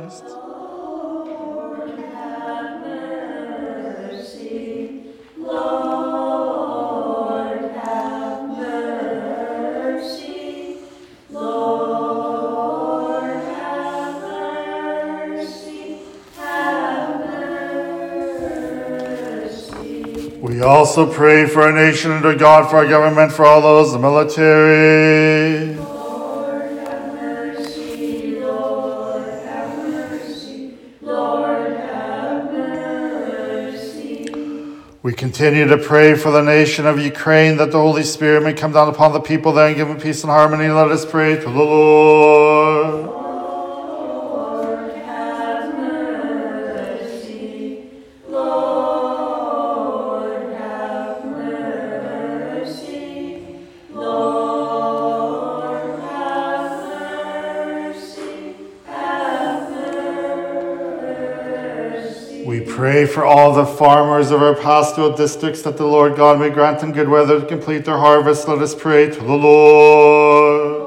Also 20.71 21.13
pray 21.13 21.47
for 21.47 21.63
our 21.63 21.73
nation 21.73 22.13
and 22.13 22.25
our 22.25 22.35
God, 22.35 22.71
for 22.71 22.77
our 22.77 22.87
government, 22.87 23.33
for 23.33 23.45
all 23.45 23.61
those 23.61 23.93
the 23.93 23.99
military. 23.99 25.75
Lord, 25.75 26.71
have 26.79 27.13
mercy. 27.13 28.39
Lord, 28.39 29.27
have 29.27 29.79
mercy. 29.89 30.79
Lord, 31.03 31.73
have 31.73 32.53
mercy. 32.53 34.33
We 35.03 35.13
continue 35.13 35.67
to 35.67 35.77
pray 35.77 36.15
for 36.15 36.31
the 36.31 36.43
nation 36.43 36.87
of 36.87 37.01
Ukraine 37.01 37.57
that 37.57 37.73
the 37.73 37.81
Holy 37.81 38.05
Spirit 38.05 38.45
may 38.45 38.53
come 38.53 38.73
down 38.73 38.89
upon 38.89 39.13
the 39.13 39.21
people 39.21 39.53
there 39.53 39.67
and 39.67 39.77
give 39.77 39.89
them 39.89 39.99
peace 39.99 40.23
and 40.23 40.31
harmony. 40.31 40.69
Let 40.69 40.91
us 40.93 41.05
pray 41.05 41.35
to 41.35 41.43
the 41.43 41.51
Lord. 41.51 42.40
For 63.21 63.27
all 63.27 63.53
the 63.53 63.67
farmers 63.67 64.31
of 64.31 64.41
our 64.43 64.55
pastoral 64.55 65.15
districts 65.15 65.61
that 65.61 65.77
the 65.77 65.85
Lord 65.85 66.17
God 66.17 66.41
may 66.41 66.49
grant 66.49 66.81
them 66.81 66.91
good 66.91 67.07
weather 67.07 67.39
to 67.39 67.47
complete 67.47 67.85
their 67.85 67.99
harvest. 67.99 68.49
Let 68.49 68.61
us 68.61 68.75
pray 68.75 69.11
to 69.11 69.21
the 69.21 69.35
Lord. 69.35 70.87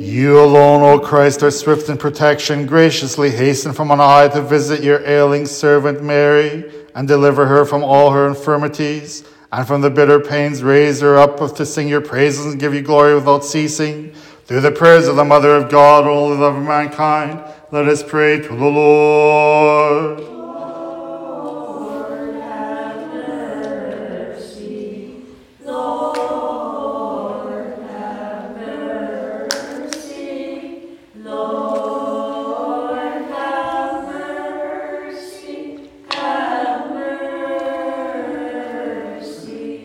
You 0.00 0.40
alone, 0.40 0.82
O 0.82 0.98
Christ, 0.98 1.44
are 1.44 1.50
swift 1.52 1.88
in 1.88 1.96
protection, 1.98 2.66
graciously 2.66 3.30
hasten 3.30 3.72
from 3.72 3.92
on 3.92 3.98
high 3.98 4.26
to 4.28 4.42
visit 4.42 4.82
your 4.82 5.06
ailing 5.06 5.46
servant 5.46 6.02
Mary 6.02 6.70
and 6.96 7.06
deliver 7.06 7.46
her 7.46 7.64
from 7.64 7.84
all 7.84 8.10
her 8.10 8.26
infirmities 8.26 9.22
and 9.52 9.66
from 9.66 9.82
the 9.82 9.90
bitter 9.90 10.18
pains. 10.18 10.62
Raise 10.62 11.00
her 11.02 11.16
up 11.16 11.38
to 11.54 11.66
sing 11.66 11.86
your 11.86 12.00
praises 12.00 12.46
and 12.46 12.58
give 12.58 12.74
you 12.74 12.82
glory 12.82 13.14
without 13.14 13.44
ceasing. 13.44 14.14
Through 14.46 14.62
the 14.62 14.72
prayers 14.72 15.06
of 15.06 15.16
the 15.16 15.24
Mother 15.24 15.54
of 15.54 15.70
God, 15.70 16.06
only 16.06 16.38
love 16.38 16.56
of 16.56 16.64
mankind, 16.64 17.42
let 17.70 17.86
us 17.86 18.02
pray 18.02 18.40
to 18.40 18.48
the 18.48 18.54
Lord. 18.54 20.41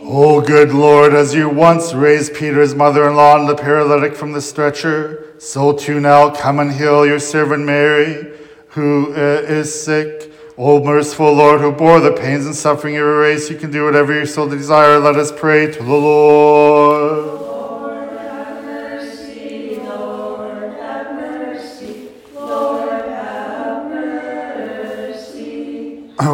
O 0.10 0.40
good 0.40 0.72
Lord, 0.72 1.14
as 1.14 1.34
you 1.34 1.50
once 1.50 1.94
raised 1.94 2.34
Peter's 2.34 2.74
mother 2.74 3.10
in 3.10 3.18
law 3.18 3.38
and 3.38 3.50
the 3.50 3.56
paralytic 3.56 4.16
from 4.16 4.32
the 4.32 4.40
stretcher, 4.40 5.34
so 5.38 5.74
too 5.74 6.00
now 6.00 6.30
come 6.30 6.60
and 6.60 6.72
heal 6.72 7.06
your 7.06 7.20
servant 7.20 7.66
Mary, 7.66 8.32
who 8.70 9.12
uh, 9.12 9.18
is 9.18 9.84
sick. 9.84 10.32
O 10.58 10.82
merciful 10.82 11.34
Lord, 11.34 11.60
who 11.60 11.74
bore 11.74 12.00
the 12.00 12.14
pains 12.14 12.46
and 12.46 12.56
suffering 12.56 12.96
of 12.96 13.00
your 13.00 13.20
race, 13.20 13.50
you 13.50 13.58
can 13.58 13.70
do 13.70 13.84
whatever 13.84 14.18
you 14.18 14.26
so 14.26 14.48
desire. 14.48 14.98
Let 14.98 15.18
us 15.18 15.30
pray 15.30 15.70
to 15.74 15.84
the 15.84 15.94
Lord. 15.94 17.27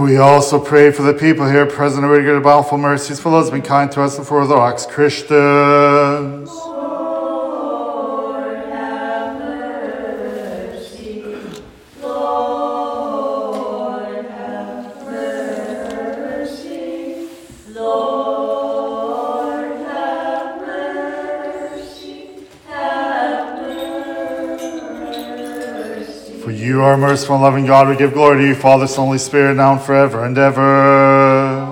We 0.03 0.17
also 0.17 0.59
pray 0.59 0.91
for 0.91 1.01
the 1.01 1.13
people 1.13 1.47
here 1.47 1.65
present, 1.65 2.05
we 2.05 2.21
get 2.23 2.43
bountiful 2.43 2.77
mercies 2.77 3.21
for 3.21 3.31
those 3.31 3.47
who 3.47 3.55
have 3.55 3.63
been 3.63 3.69
kind 3.69 3.89
to 3.93 4.01
us 4.01 4.17
and 4.17 4.27
for 4.27 4.41
Orthodox 4.41 4.85
Christians. 4.85 5.31
Are 26.93 26.97
merciful 26.97 27.33
and 27.33 27.43
loving 27.43 27.65
God. 27.65 27.89
We 27.89 27.95
give 27.95 28.13
glory 28.13 28.41
to 28.41 28.47
you, 28.49 28.53
Father, 28.53 28.85
Son, 28.85 29.05
Holy 29.05 29.17
Spirit, 29.17 29.55
now 29.55 29.71
and 29.71 29.81
forever 29.81 30.25
and 30.25 30.37
ever. 30.37 31.63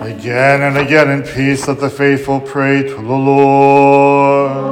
Again 0.00 0.62
and 0.62 0.78
again 0.78 1.08
in 1.10 1.22
peace, 1.22 1.68
let 1.68 1.78
the 1.78 1.88
faithful 1.88 2.40
pray 2.40 2.82
to 2.82 2.94
the 2.96 3.00
Lord. 3.02 4.65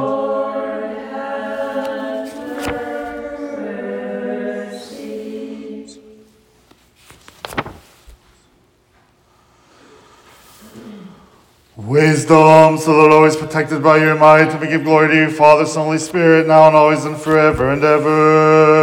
Wisdom, 11.77 12.79
so 12.79 13.03
that 13.03 13.11
always 13.11 13.35
protected 13.35 13.83
by 13.83 13.97
your 13.97 14.15
might, 14.15 14.61
we 14.61 14.69
give 14.69 14.85
glory 14.85 15.09
to 15.09 15.15
you, 15.23 15.29
Father, 15.29 15.67
Son, 15.67 15.87
Holy 15.87 15.99
Spirit, 15.99 16.47
now 16.47 16.69
and 16.69 16.77
always 16.77 17.05
and 17.05 17.17
forever 17.17 17.73
and 17.73 17.83
ever. 17.83 18.74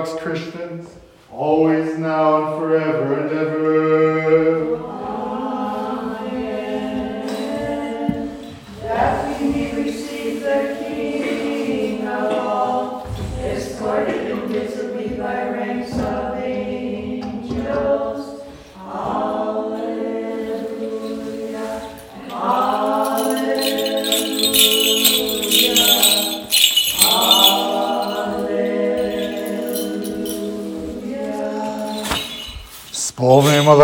Orthodox 0.00 0.22
Christian 0.22 0.59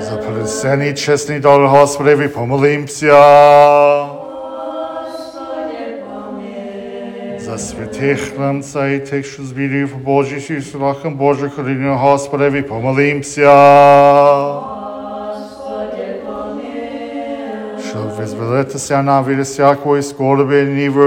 За 0.00 0.16
принесений 0.16 0.94
чесний 0.94 1.40
дар 1.40 1.66
Господеві 1.66 2.28
помолимся. 2.28 3.12
За 7.38 7.58
святих 7.58 8.38
нам 8.38 8.62
і 8.94 8.98
тих, 8.98 9.26
що 9.26 9.42
збірів 9.42 9.96
Божих 9.96 10.50
і 10.50 10.60
слахом 10.60 11.14
Божих, 11.14 11.52
Господеві 11.96 12.62
помолимся. 12.62 13.50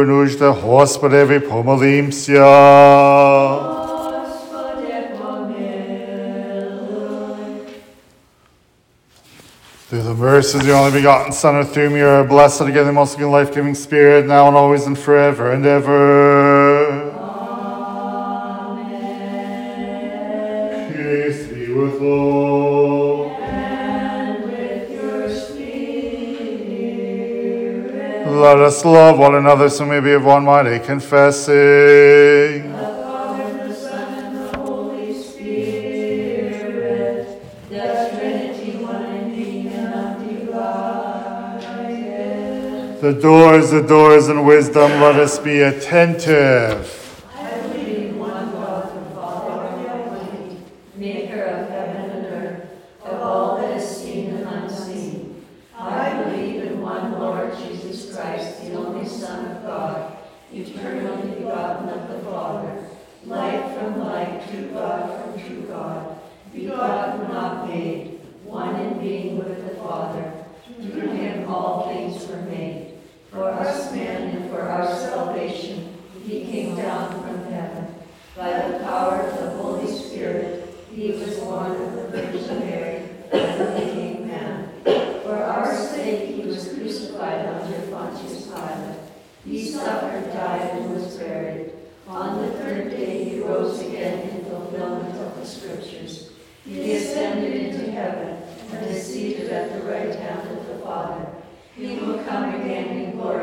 nužde, 0.05 0.51
Through 9.93 10.01
the 10.01 10.15
mercies 10.15 10.55
of 10.55 10.65
your 10.65 10.77
only 10.77 10.91
begotten 10.91 11.31
Son, 11.31 11.55
or 11.55 11.63
through 11.63 11.95
you 11.95 12.07
are 12.07 12.23
blessed 12.23 12.61
again, 12.61 12.85
the 12.85 12.91
most 12.91 13.19
life-giving 13.19 13.75
Spirit, 13.75 14.25
now 14.25 14.47
and 14.47 14.57
always 14.57 14.87
and 14.87 14.97
forever 14.97 15.51
and 15.51 15.65
ever. 15.67 16.62
us 28.63 28.83
love 28.85 29.19
one 29.19 29.35
another 29.35 29.69
so 29.69 29.85
may 29.85 29.99
be 29.99 30.11
of 30.11 30.25
one 30.25 30.45
mind, 30.45 30.67
a 30.67 30.79
confessing. 30.79 31.53
Father, 32.71 33.73
Son, 33.73 34.33
Spirit, 35.21 36.47
Trinity, 37.69 38.77
one 38.77 39.03
the 43.01 43.13
doors, 43.21 43.71
the 43.71 43.81
doors 43.81 44.29
in 44.29 44.45
wisdom, 44.45 44.89
let 45.01 45.17
us 45.17 45.37
be 45.37 45.59
attentive. 45.61 47.02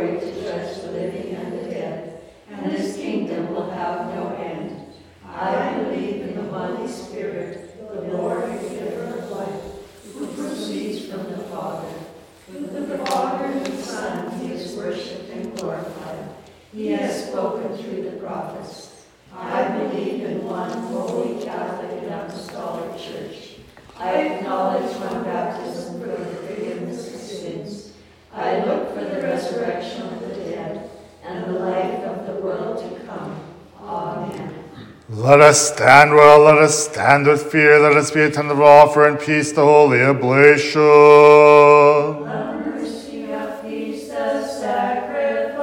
to 0.01 0.42
judge 0.42 0.80
the 0.82 0.92
living 0.92 1.34
and 1.34 1.53
the 1.53 1.64
dead, 1.70 2.22
and 2.51 2.72
his 2.72 2.96
kingdom 2.96 3.53
will 3.53 3.70
have 3.70 4.14
no 4.14 4.30
Let 35.31 35.43
us 35.43 35.72
stand 35.72 36.11
well, 36.12 36.41
let 36.41 36.59
us 36.59 36.89
stand 36.89 37.28
with 37.28 37.53
fear, 37.53 37.78
let 37.78 37.97
us 37.97 38.11
be 38.11 38.22
attentive 38.22 38.57
to 38.57 38.64
offer 38.64 39.07
in 39.07 39.16
peace 39.16 39.53
the 39.53 39.62
holy 39.62 40.03
oblation. 40.03 40.81
The 40.81 42.59
mercy 42.66 43.28
peace, 43.62 44.09
the 44.09 44.45
sacrifice 44.45 45.57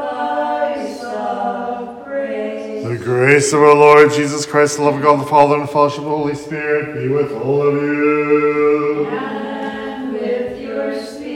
of. 1.04 1.98
The 2.06 2.98
grace 3.04 3.52
of 3.52 3.60
our 3.60 3.76
Lord 3.76 4.14
Jesus 4.14 4.46
Christ, 4.46 4.78
the 4.78 4.84
love 4.84 4.96
of 4.96 5.02
God 5.02 5.20
the 5.20 5.26
Father, 5.26 5.56
and 5.56 5.64
the 5.64 5.68
fellowship 5.68 6.00
of 6.00 6.06
the 6.06 6.12
Holy 6.12 6.36
Spirit 6.36 6.94
be 6.96 7.10
with 7.10 7.34
all 7.34 7.68
of 7.68 7.74
you. 7.76 9.08
And 9.10 10.14
with 10.14 10.62
your 10.62 10.96
spirit. 11.04 11.34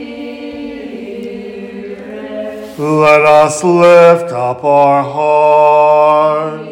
Let 2.78 3.26
us 3.26 3.62
lift 3.62 4.32
up 4.32 4.64
our 4.64 5.02
hearts. 5.02 6.71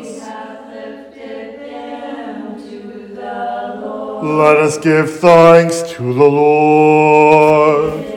Let 4.22 4.58
us 4.58 4.76
give 4.76 5.18
thanks 5.18 5.80
to 5.92 6.12
the 6.12 6.28
Lord. 6.28 8.09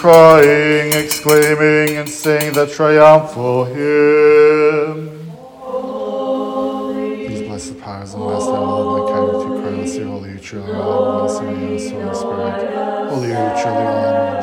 crying, 0.00 0.94
exclaiming, 0.94 1.98
and 1.98 2.08
sing 2.08 2.54
the 2.54 2.66
triumphal 2.66 3.66
hymn. 3.66 5.28
Holy, 5.58 7.26
Please 7.26 7.42
bless 7.46 7.68
the 7.68 7.74
powers 7.74 8.14
and 8.14 8.24
last 8.24 8.48
of 8.48 8.54
love, 8.54 8.86
my 8.98 9.12
kind 9.12 9.30
to 9.42 9.60
Christ, 9.60 9.96
you 9.96 10.08
holy, 10.08 10.30
you 10.32 10.38
truly, 10.38 10.72
all 10.72 11.28
in 11.28 11.44
one, 11.44 11.48
and 11.48 11.78
the 11.78 11.90
Holy 11.90 12.14
Spirit. 12.14 13.10
Holy 13.10 13.28
you 13.28 13.34
truly, 13.34 13.84
all 13.92 14.24
in 14.24 14.32
the 14.32 14.42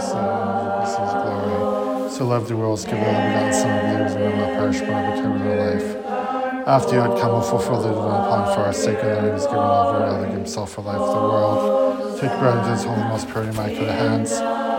Son 0.85 1.07
of 1.07 1.23
glory. 1.23 2.11
So 2.11 2.27
love 2.27 2.47
the 2.47 2.55
world, 2.55 2.85
give 2.85 2.93
all 2.93 3.05
the 3.05 3.11
begotten 3.11 3.53
Son 3.53 3.71
of 3.71 3.81
believers, 3.81 4.13
and 4.13 4.37
will 4.37 4.45
perish, 4.59 4.79
but 4.81 4.89
have 4.89 5.17
eternal 5.17 5.41
life. 5.57 6.67
After 6.67 6.93
you 6.93 7.01
had 7.01 7.17
come 7.19 7.33
and 7.33 7.43
fulfilled 7.43 7.83
the 7.83 7.89
divine 7.89 8.27
plan 8.27 8.53
for 8.53 8.61
our 8.61 8.73
sake, 8.73 8.99
and 9.01 9.09
then 9.09 9.23
he 9.25 9.31
was 9.31 9.45
given 9.47 9.57
over, 9.57 10.23
and 10.23 10.33
himself 10.33 10.73
for 10.73 10.83
life 10.83 10.97
of 10.97 11.15
the 11.15 11.27
world, 11.27 12.19
take 12.21 12.37
bread 12.37 12.57
and 12.59 12.71
his 12.73 12.83
holy, 12.83 13.01
most 13.09 13.27
pure, 13.27 13.43
immaculate 13.43 13.89
hands. 13.89 14.39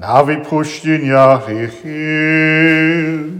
на 0.00 0.24
відпущення 0.24 1.36
гріхів. 1.46 3.30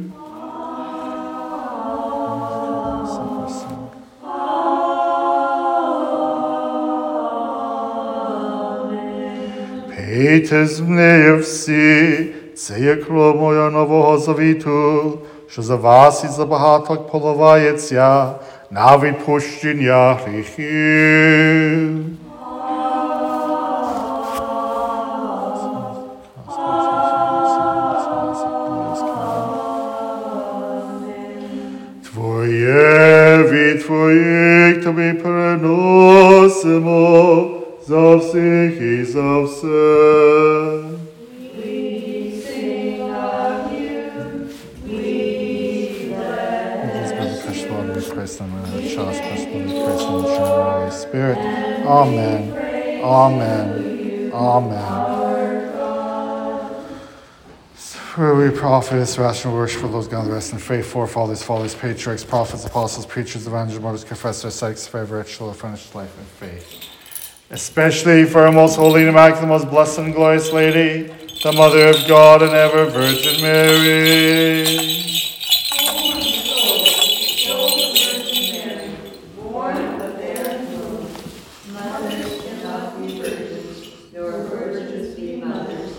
Пийте 9.96 10.66
з 10.66 10.80
нею 10.80 11.38
всі, 11.38 12.26
це 12.56 12.80
є 12.80 12.96
кров 12.96 13.36
моя 13.36 13.70
нового 13.70 14.18
завіту, 14.18 15.18
що 15.48 15.62
за 15.62 15.76
вас 15.76 16.24
і 16.24 16.28
за 16.28 16.46
багаток 16.46 17.10
поливається 17.10 18.26
на 18.70 18.96
відпущення 18.96 20.18
гріхів. 20.24 21.99
And 48.38 48.52
the 48.52 49.00
of 49.00 49.06
Christ 49.06 49.48
and 49.48 49.68
the 49.68 49.74
Holy 49.98 50.90
Spirit. 50.92 51.38
Amen. 51.38 53.02
Amen. 53.02 54.30
Amen. 54.32 55.16
For 57.74 58.34
we 58.36 58.50
prophets, 58.56 59.18
rational 59.18 59.54
worship 59.54 59.80
for 59.80 59.88
those 59.88 60.08
the 60.08 60.16
rest 60.18 60.52
in 60.52 60.58
faith, 60.58 60.86
forefathers, 60.86 61.42
fathers, 61.42 61.74
patriarchs, 61.74 62.22
prophets, 62.24 62.64
apostles, 62.64 63.06
preachers, 63.06 63.46
evangelists, 63.46 63.82
martyrs, 63.82 64.04
confessors, 64.04 64.54
ascetics, 64.54 64.86
favor, 64.86 65.24
shall 65.24 65.52
finish 65.52 65.92
life 65.94 66.16
in 66.18 66.24
faith. 66.24 66.84
Especially 67.50 68.24
for 68.24 68.42
our 68.42 68.52
most 68.52 68.76
holy 68.76 69.00
and 69.00 69.10
immaculate, 69.10 69.48
most 69.48 69.68
blessed 69.70 69.98
and 69.98 70.14
glorious 70.14 70.52
Lady, 70.52 71.12
the 71.42 71.52
Mother 71.52 71.88
of 71.88 72.06
God 72.06 72.42
and 72.42 72.52
ever 72.52 72.84
Virgin 72.90 73.42
Mary. 73.42 75.00
Your 84.12 84.44
virgins 84.44 85.14
be 85.14 85.36
mothers. 85.36 85.96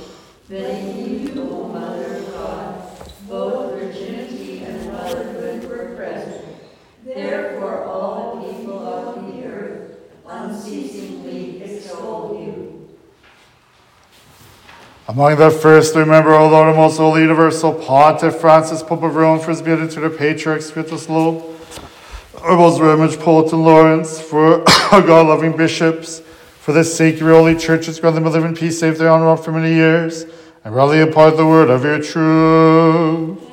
Many 0.48 1.24
you, 1.24 1.42
O 1.42 1.68
Mother 1.70 2.18
of 2.18 2.34
God, 2.34 2.92
both 3.28 3.72
virginity 3.74 4.64
and 4.64 4.92
motherhood 4.92 5.68
were 5.68 5.96
present. 5.96 6.46
Therefore, 7.04 7.86
all 7.86 8.36
the 8.36 8.54
people 8.54 8.88
of 8.88 9.26
the 9.26 9.44
earth 9.46 9.98
unceasingly 10.28 11.64
extol 11.64 12.40
you. 12.40 12.98
Among 15.12 15.36
the 15.36 15.52
first, 15.52 15.94
remember, 15.94 16.34
O 16.34 16.48
Lord, 16.48 16.74
most 16.74 16.96
holy 16.96 17.20
universal 17.20 17.74
Pontiff 17.74 18.38
Francis, 18.38 18.82
Pope 18.82 19.04
of 19.04 19.14
Rome, 19.14 19.42
for 19.42 19.52
his 19.52 19.62
beatitude 19.62 20.06
of 20.06 20.18
patriarch 20.18 20.62
Sviatoslav, 20.62 21.44
our 22.42 22.56
most 22.56 22.80
reverend 22.80 23.20
Poet 23.20 23.52
and 23.52 23.66
Lawrence, 23.66 24.22
for 24.22 24.64
our 24.94 25.02
God-loving 25.02 25.58
bishops, 25.58 26.22
for 26.62 26.72
the 26.72 26.86
your 27.20 27.34
holy 27.34 27.58
churches, 27.58 28.00
grant 28.00 28.16
them 28.16 28.24
to 28.24 28.30
live 28.30 28.46
in 28.46 28.56
peace, 28.56 28.80
save 28.80 28.98
their 29.00 29.10
honor 29.10 29.36
for 29.36 29.52
many 29.52 29.74
years, 29.74 30.24
and 30.64 30.74
rally 30.74 31.02
impart 31.02 31.36
the 31.36 31.46
word 31.46 31.70
of 31.70 31.84
your 31.84 32.02
truth. 32.02 33.51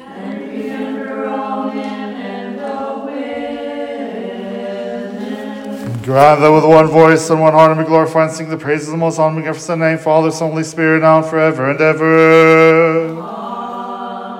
Grant 6.09 6.41
that 6.41 6.49
with 6.49 6.65
one 6.65 6.87
voice 6.87 7.29
and 7.29 7.39
one 7.39 7.53
heart 7.53 7.71
and 7.71 7.79
be 7.79 7.85
glorified 7.85 8.29
and 8.29 8.37
sing 8.37 8.49
the 8.49 8.57
praises 8.57 8.89
of 8.89 8.93
the 8.93 8.97
most 8.97 9.19
honorable 9.19 9.41
magnificent 9.41 9.79
name, 9.79 9.99
Father, 9.99 10.31
Son, 10.31 10.49
Holy 10.49 10.65
Spirit, 10.65 11.03
now 11.03 11.19
and 11.19 11.27
forever 11.27 11.71
and 11.71 11.79
ever. 11.79 13.11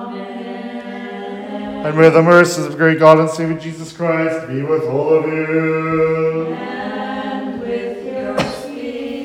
Amen. 0.09 1.85
And 1.85 1.95
may 1.95 2.09
the 2.09 2.23
mercies 2.23 2.65
of 2.65 2.75
great 2.75 2.97
God 2.97 3.19
and 3.19 3.29
Savior 3.29 3.59
Jesus 3.59 3.95
Christ 3.95 4.47
be 4.47 4.63
with 4.63 4.81
all 4.85 5.13
of 5.13 5.27
you. 5.27 6.55
And 6.55 7.61
with 7.61 8.03
your 8.03 8.39
spirit. 8.39 9.15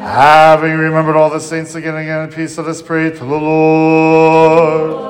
Having 0.00 0.78
remembered 0.78 1.16
all 1.16 1.28
the 1.28 1.40
saints 1.40 1.74
again 1.74 1.96
and 1.96 2.04
again 2.04 2.20
in 2.20 2.30
peace, 2.30 2.56
let 2.56 2.68
us 2.68 2.80
pray 2.80 3.10
to 3.10 3.18
the 3.18 3.24
Lord. 3.24 5.03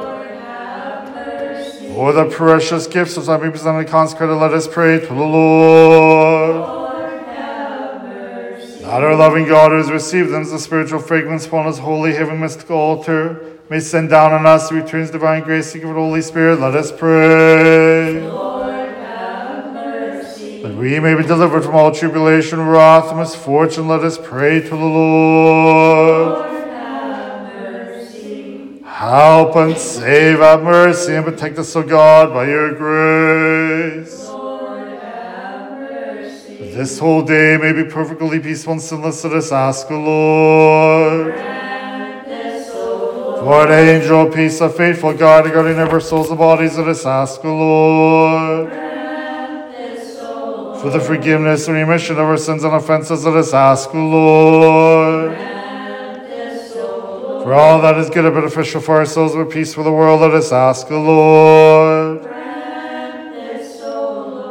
For 2.05 2.13
the 2.13 2.29
precious 2.29 2.87
gifts 2.87 3.17
of 3.17 3.25
be 3.41 3.49
presented 3.49 3.79
and 3.79 3.89
consecrated, 3.89 4.35
let 4.35 4.53
us 4.53 4.69
pray 4.69 5.01
to 5.01 5.07
the 5.07 5.15
Lord. 5.15 6.55
Lord 6.55 6.97
that 8.83 9.03
our 9.03 9.17
loving 9.17 9.47
God 9.47 9.71
who 9.71 9.79
has 9.79 9.91
received 9.91 10.29
them 10.29 10.43
as 10.43 10.53
a 10.53 10.59
spiritual 10.59 11.01
fragrance 11.01 11.47
upon 11.47 11.65
his 11.65 11.79
holy, 11.79 12.13
heaven 12.13 12.39
mystical 12.39 12.77
altar 12.77 13.57
may 13.71 13.81
send 13.81 14.11
down 14.11 14.35
on 14.35 14.45
us 14.45 14.69
the 14.69 14.75
returns 14.75 15.11
divine 15.13 15.45
grace 15.45 15.73
to 15.73 15.79
give 15.79 15.89
it 15.89 15.95
the 15.95 15.99
Holy 15.99 16.21
Spirit. 16.21 16.61
Let 16.61 16.75
us 16.75 16.93
pray. 16.93 18.21
Lord, 18.21 18.67
That 20.63 20.75
we 20.77 21.01
may 21.01 21.15
be 21.15 21.23
delivered 21.23 21.65
from 21.65 21.75
all 21.75 21.91
tribulation, 21.91 22.67
wrath, 22.67 23.09
and 23.09 23.19
misfortune, 23.19 23.89
let 23.89 24.05
us 24.05 24.19
pray 24.23 24.61
to 24.61 24.69
the 24.69 24.77
Lord. 24.77 26.14
Help 29.15 29.55
and 29.55 29.79
save, 29.79 30.41
have 30.41 30.65
mercy, 30.65 31.15
and 31.15 31.25
protect 31.25 31.57
us, 31.57 31.77
O 31.77 31.85
God, 31.85 32.35
by 32.35 32.49
your 32.49 32.75
grace. 32.75 34.27
That 36.59 36.73
This 36.75 36.99
whole 36.99 37.23
day 37.23 37.57
may 37.57 37.73
be 37.73 37.85
perfectly 37.85 38.41
peaceful 38.41 38.73
and 38.73 38.83
sinless, 38.83 39.23
let 39.23 39.35
us 39.35 39.53
ask 39.53 39.87
the 39.87 39.95
Lord. 39.95 41.33
For 43.39 43.67
an 43.69 43.89
angel, 43.89 44.27
of 44.27 44.35
peace, 44.35 44.61
a 44.61 44.69
faithful 44.69 45.13
God, 45.13 45.45
guarding 45.53 45.79
of 45.79 45.91
our 45.91 46.01
souls 46.01 46.31
and 46.31 46.39
bodies, 46.39 46.77
let 46.77 46.89
us 46.89 47.07
ask 47.07 47.41
the 47.41 47.51
Lord. 47.51 48.73
For 50.81 50.91
the 50.91 50.99
forgiveness 50.99 51.69
and 51.69 51.77
remission 51.77 52.17
of 52.17 52.23
our 52.23 52.37
sins 52.37 52.65
and 52.65 52.75
offenses, 52.75 53.25
let 53.25 53.37
us 53.37 53.55
ask 53.55 53.93
the 53.93 53.99
Lord. 53.99 55.54
For 57.45 57.53
all 57.53 57.83
that 57.83 57.99
is 57.99 58.09
good 58.09 58.25
and 58.25 58.35
beneficial 58.35 58.81
for 58.81 58.97
our 58.97 59.05
souls 59.05 59.35
and 59.35 59.51
peace 59.51 59.75
for 59.75 59.83
the 59.85 59.93
world, 59.93 60.23
let 60.23 60.31
us 60.31 60.51
ask 60.51 60.89
the 60.89 60.97
Lord. 60.97 62.23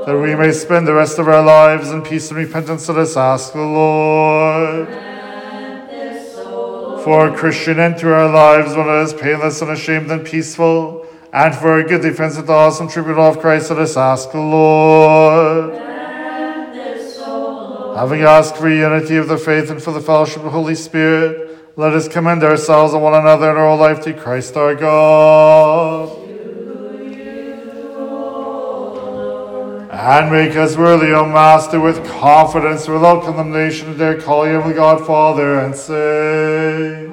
That 0.06 0.16
we 0.16 0.36
may 0.36 0.52
spend 0.52 0.88
the 0.88 0.94
rest 0.94 1.18
of 1.18 1.28
our 1.28 1.44
lives 1.44 1.90
in 1.90 2.04
peace 2.04 2.30
and 2.30 2.38
repentance, 2.38 2.88
let 2.88 3.00
us 3.00 3.18
ask 3.18 3.52
the 3.54 3.62
Lord. 3.62 4.88
For 7.04 7.30
a 7.30 7.36
Christian 7.36 7.78
to 7.78 8.14
our 8.14 8.32
lives, 8.32 8.76
one 8.76 8.86
that 8.86 9.02
is 9.02 9.14
painless 9.16 9.64
and 9.64 9.72
ashamed 9.72 10.12
and 10.12 10.24
peaceful, 10.24 11.08
and 11.34 11.56
for 11.56 11.80
a 11.80 11.84
good 11.84 12.04
defense 12.04 12.38
of 12.38 12.46
the 12.46 12.54
awesome 12.54 12.88
tribunal 12.88 13.26
of 13.26 13.40
Christ, 13.40 13.72
let 13.72 13.80
us 13.80 13.98
ask 13.98 14.32
the 14.32 14.40
Lord. 14.40 15.74
Having 17.98 18.22
asked 18.22 18.58
for 18.58 18.70
unity 18.70 19.16
of 19.16 19.28
the 19.28 19.40
faith 19.40 19.72
and 19.72 19.82
for 19.82 19.90
the 19.92 20.02
fellowship 20.02 20.38
of 20.38 20.44
the 20.44 20.52
Holy 20.52 20.76
Spirit, 20.76 21.43
let 21.76 21.94
us 21.94 22.08
commend 22.08 22.44
ourselves 22.44 22.94
and 22.94 23.02
one 23.02 23.16
another 23.16 23.50
in 23.50 23.58
our 23.58 23.76
life 23.76 24.02
to 24.04 24.14
Christ 24.14 24.56
our 24.56 24.76
God. 24.76 26.20
And 29.92 30.32
make 30.32 30.56
us 30.58 30.76
worthy, 30.76 31.14
O 31.14 31.26
Master, 31.26 31.80
with 31.80 32.06
confidence, 32.06 32.88
without 32.88 33.24
condemnation, 33.24 33.94
to 33.94 33.98
dare 33.98 34.20
call 34.20 34.46
you, 34.46 34.54
Heavenly 34.54 34.76
God, 34.76 35.06
Father, 35.08 35.60
and 35.60 35.74
say, 35.74 37.13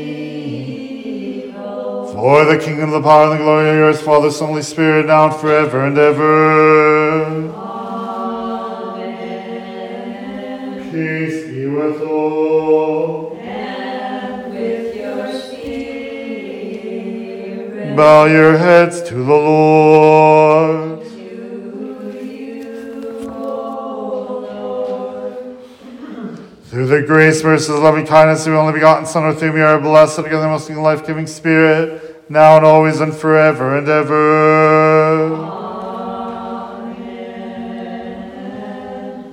For 2.21 2.45
the 2.45 2.59
kingdom, 2.59 2.91
the 2.91 3.01
power, 3.01 3.31
and 3.31 3.39
the 3.39 3.43
glory 3.43 3.67
are 3.71 3.77
yours, 3.77 3.99
Father, 3.99 4.29
Son, 4.29 4.49
Holy 4.49 4.61
Spirit, 4.61 5.07
now 5.07 5.31
and 5.31 5.35
forever 5.41 5.87
and 5.87 5.97
ever. 5.97 7.49
Amen. 9.01 9.41
Peace 10.91 11.47
be 11.47 11.65
with 11.65 11.99
all. 12.03 13.35
and 13.39 14.53
with 14.53 14.95
your 14.95 15.33
spirit. 15.33 16.35
Bow 17.97 18.25
your 18.25 18.55
heads 18.55 19.01
to 19.01 19.15
the 19.15 19.23
Lord. 19.23 21.01
Through 26.65 26.85
the 26.85 27.01
grace, 27.01 27.43
mercy, 27.43 27.71
loving 27.71 28.05
kindness 28.05 28.45
of 28.45 28.53
the 28.53 28.59
only 28.59 28.73
begotten 28.73 29.07
Son, 29.07 29.25
with 29.25 29.41
whom 29.41 29.55
we 29.55 29.61
are 29.61 29.79
blessed, 29.79 30.17
together, 30.17 30.47
most 30.47 30.69
life 30.69 31.03
giving 31.07 31.25
Spirit, 31.25 32.10
now 32.31 32.55
and 32.55 32.65
always 32.65 33.01
and 33.01 33.13
forever 33.13 33.77
and 33.77 33.89
ever. 33.89 35.27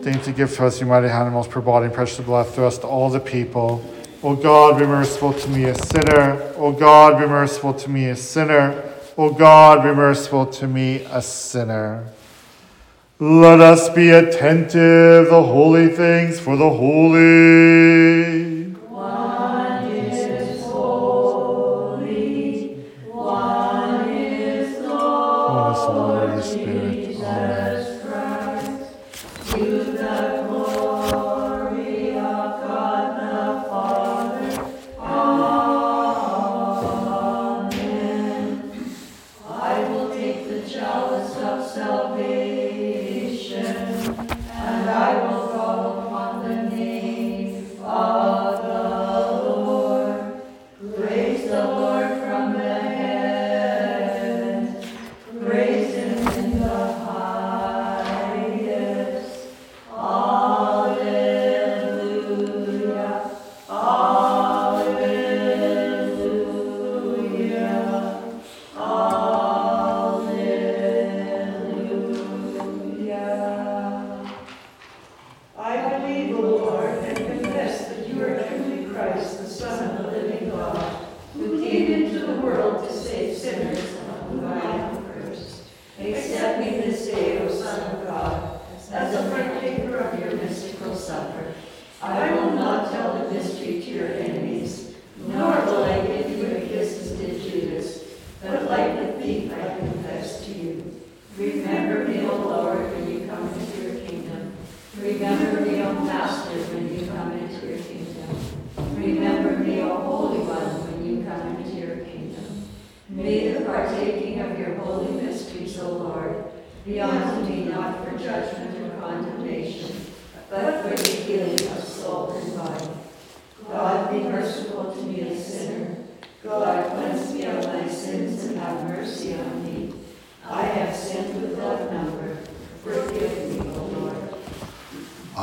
Deign 0.03 0.21
to 0.23 0.33
give 0.33 0.55
to 0.57 0.67
us, 0.67 0.81
your 0.81 0.89
mighty 0.89 1.07
hand, 1.07 1.33
and 1.33 1.65
body 1.65 1.87
and 1.87 1.95
precious 1.95 2.25
blood, 2.25 2.49
through 2.49 2.67
us 2.67 2.79
to 2.79 2.89
all 2.89 3.09
the 3.09 3.21
people. 3.21 3.85
O 4.23 4.35
God, 4.35 4.81
be 4.81 4.85
merciful 4.87 5.33
to 5.33 5.49
me, 5.49 5.65
a 5.65 5.75
sinner. 5.77 6.53
O 6.57 6.73
God, 6.73 7.21
be 7.21 7.27
merciful 7.27 7.73
to 7.75 7.89
me, 7.89 8.07
a 8.07 8.17
sinner. 8.17 8.93
O 9.17 9.33
God, 9.33 9.85
be 9.85 9.95
merciful 9.95 10.47
to 10.47 10.67
me, 10.67 11.05
a 11.11 11.23
sinner. 11.23 12.05
Let 13.21 13.61
us 13.61 13.89
be 13.91 14.11
attentive, 14.11 15.29
the 15.29 15.43
holy 15.43 15.89
things 15.89 16.41
for 16.41 16.57
the 16.57 16.71
holy. 16.71 18.58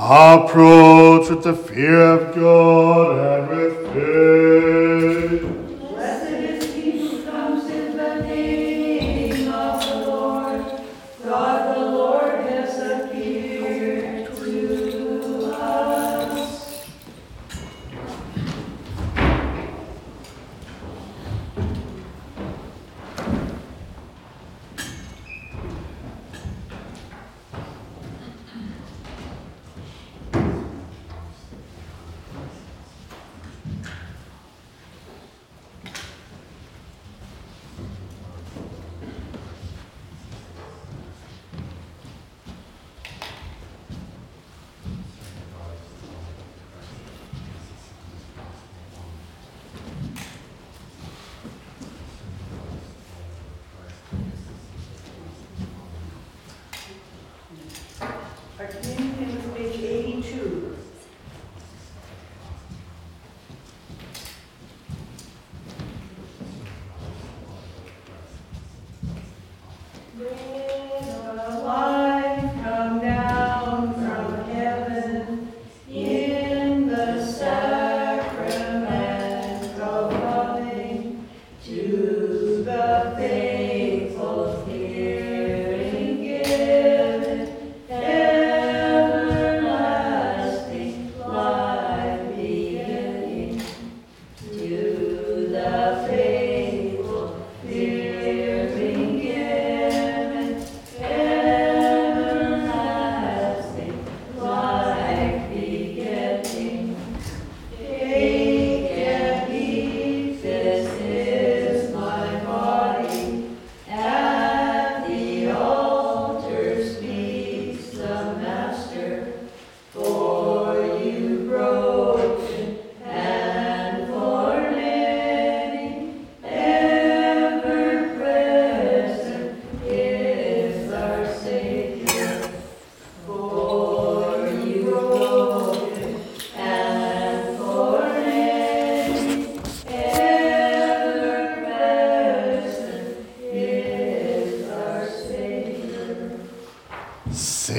Approach 0.07 1.31
with 1.31 1.41
the 1.41 1.55
fear 1.55 1.99
of 1.99 2.35
God 2.35 3.39
and 3.39 3.49
with 3.49 3.91
faith. 3.91 4.44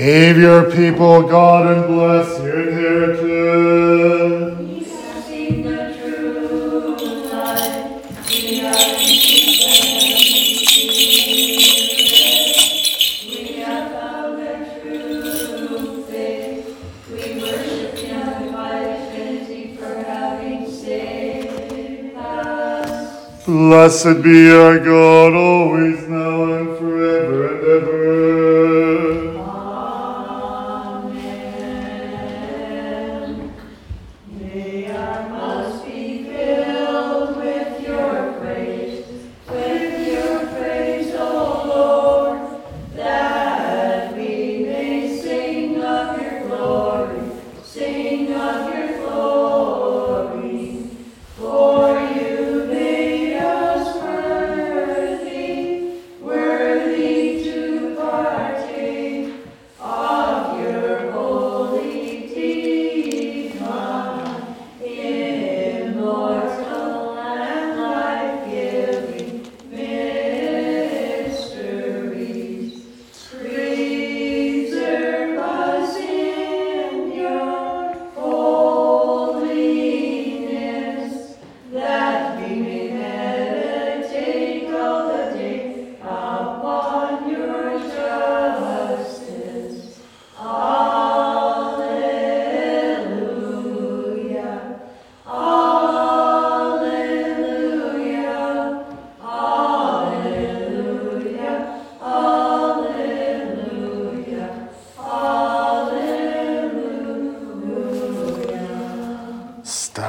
Save 0.06 0.38
your 0.38 0.70
people, 0.70 1.22
God, 1.24 1.66
and 1.66 1.88
bless 1.88 2.38
your 2.40 2.68
inheritance. 2.68 3.18
We 4.68 4.84
have 4.84 5.24
seen 5.24 5.64
the 5.64 5.96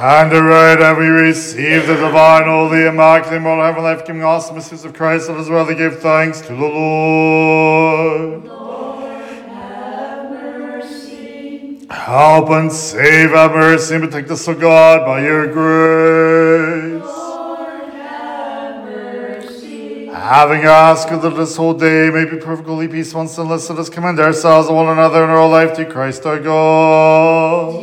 Stand 0.08 0.32
aright 0.32 0.80
and 0.80 0.96
we 0.96 1.04
receive 1.04 1.86
the 1.86 1.94
divine, 1.94 2.44
holy, 2.44 2.86
immaculate, 2.86 3.36
immortal, 3.36 3.62
heaven, 3.62 3.82
life 3.82 4.06
giving, 4.06 4.22
awesome 4.22 4.56
mysteries 4.56 4.86
of 4.86 4.94
Christ. 4.94 5.28
Let 5.28 5.36
us 5.36 5.50
rather 5.50 5.74
give 5.74 6.00
thanks 6.00 6.40
to 6.40 6.48
the 6.48 6.54
Lord. 6.54 8.42
Lord, 8.46 9.22
have 9.50 10.30
mercy. 10.30 11.86
Help 11.90 12.48
and 12.48 12.72
save, 12.72 13.32
have 13.32 13.50
mercy, 13.50 13.96
and 13.96 14.04
protect 14.04 14.30
us, 14.30 14.48
O 14.48 14.54
God, 14.54 15.04
by 15.04 15.20
your 15.20 15.46
grace. 15.52 17.02
Lord, 17.04 17.92
have 17.92 18.84
mercy. 18.86 20.06
Having 20.06 20.62
asked 20.62 21.10
that 21.10 21.36
this 21.36 21.54
whole 21.54 21.74
day 21.74 22.08
may 22.08 22.24
be 22.24 22.38
perfectly 22.38 22.88
peaceful 22.88 23.20
and 23.20 23.28
sinless, 23.28 23.68
let 23.68 23.78
us 23.78 23.90
commend 23.90 24.18
ourselves 24.20 24.68
and 24.68 24.76
one 24.78 24.88
another 24.88 25.22
in 25.22 25.28
our 25.28 25.46
life 25.46 25.76
to 25.76 25.84
Christ 25.84 26.24
our 26.24 26.40
God. 26.40 27.77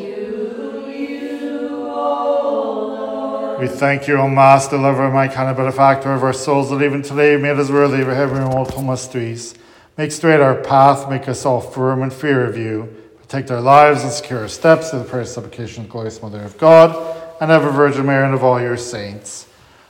Thank 3.76 4.08
you, 4.08 4.16
O 4.18 4.28
Master, 4.30 4.78
lover, 4.78 5.12
my 5.12 5.28
kind 5.28 5.50
of 5.50 5.58
benefactor 5.58 6.14
of 6.14 6.24
our 6.24 6.34
souls, 6.34 6.70
that 6.70 6.82
even 6.82 7.02
today 7.02 7.34
you 7.34 7.40
made 7.40 7.60
us 7.60 7.70
worthy 7.70 8.02
of 8.02 8.08
heaven 8.08 8.38
and 8.38 8.54
all 8.54 8.82
mysteries. 8.82 9.54
Make 9.98 10.12
straight 10.12 10.40
our 10.40 10.56
path, 10.56 11.10
make 11.10 11.28
us 11.28 11.46
all 11.46 11.60
firm 11.60 12.02
in 12.02 12.10
fear 12.10 12.46
of 12.46 12.58
you. 12.58 12.96
Protect 13.22 13.52
our 13.52 13.60
lives 13.60 14.04
and 14.04 14.12
secure 14.12 14.40
our 14.40 14.48
steps 14.48 14.90
through 14.90 15.00
the 15.00 15.06
prayer 15.06 15.26
supplication 15.26 15.82
of 15.82 15.88
the 15.88 15.92
glorious 15.92 16.22
Mother 16.22 16.42
of 16.42 16.58
God 16.58 17.18
and 17.42 17.52
ever 17.52 17.70
Virgin 17.70 18.06
Mary 18.06 18.26
and 18.26 18.34
of 18.34 18.44
all 18.44 18.62
your 18.62 18.78
saints. 18.78 19.48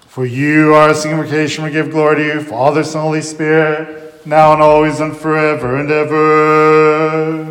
For 0.08 0.26
you, 0.26 0.74
are 0.74 0.90
our 0.90 1.08
invocation, 1.08 1.64
we 1.64 1.72
give 1.72 1.92
glory 1.92 2.16
to 2.16 2.26
you, 2.26 2.42
Father, 2.42 2.84
Son, 2.84 3.04
Holy 3.04 3.22
Spirit, 3.22 4.26
now 4.26 4.54
and 4.54 4.62
always 4.62 5.00
and 5.00 5.16
forever 5.16 5.78
and 5.78 5.92
ever. 5.92 7.45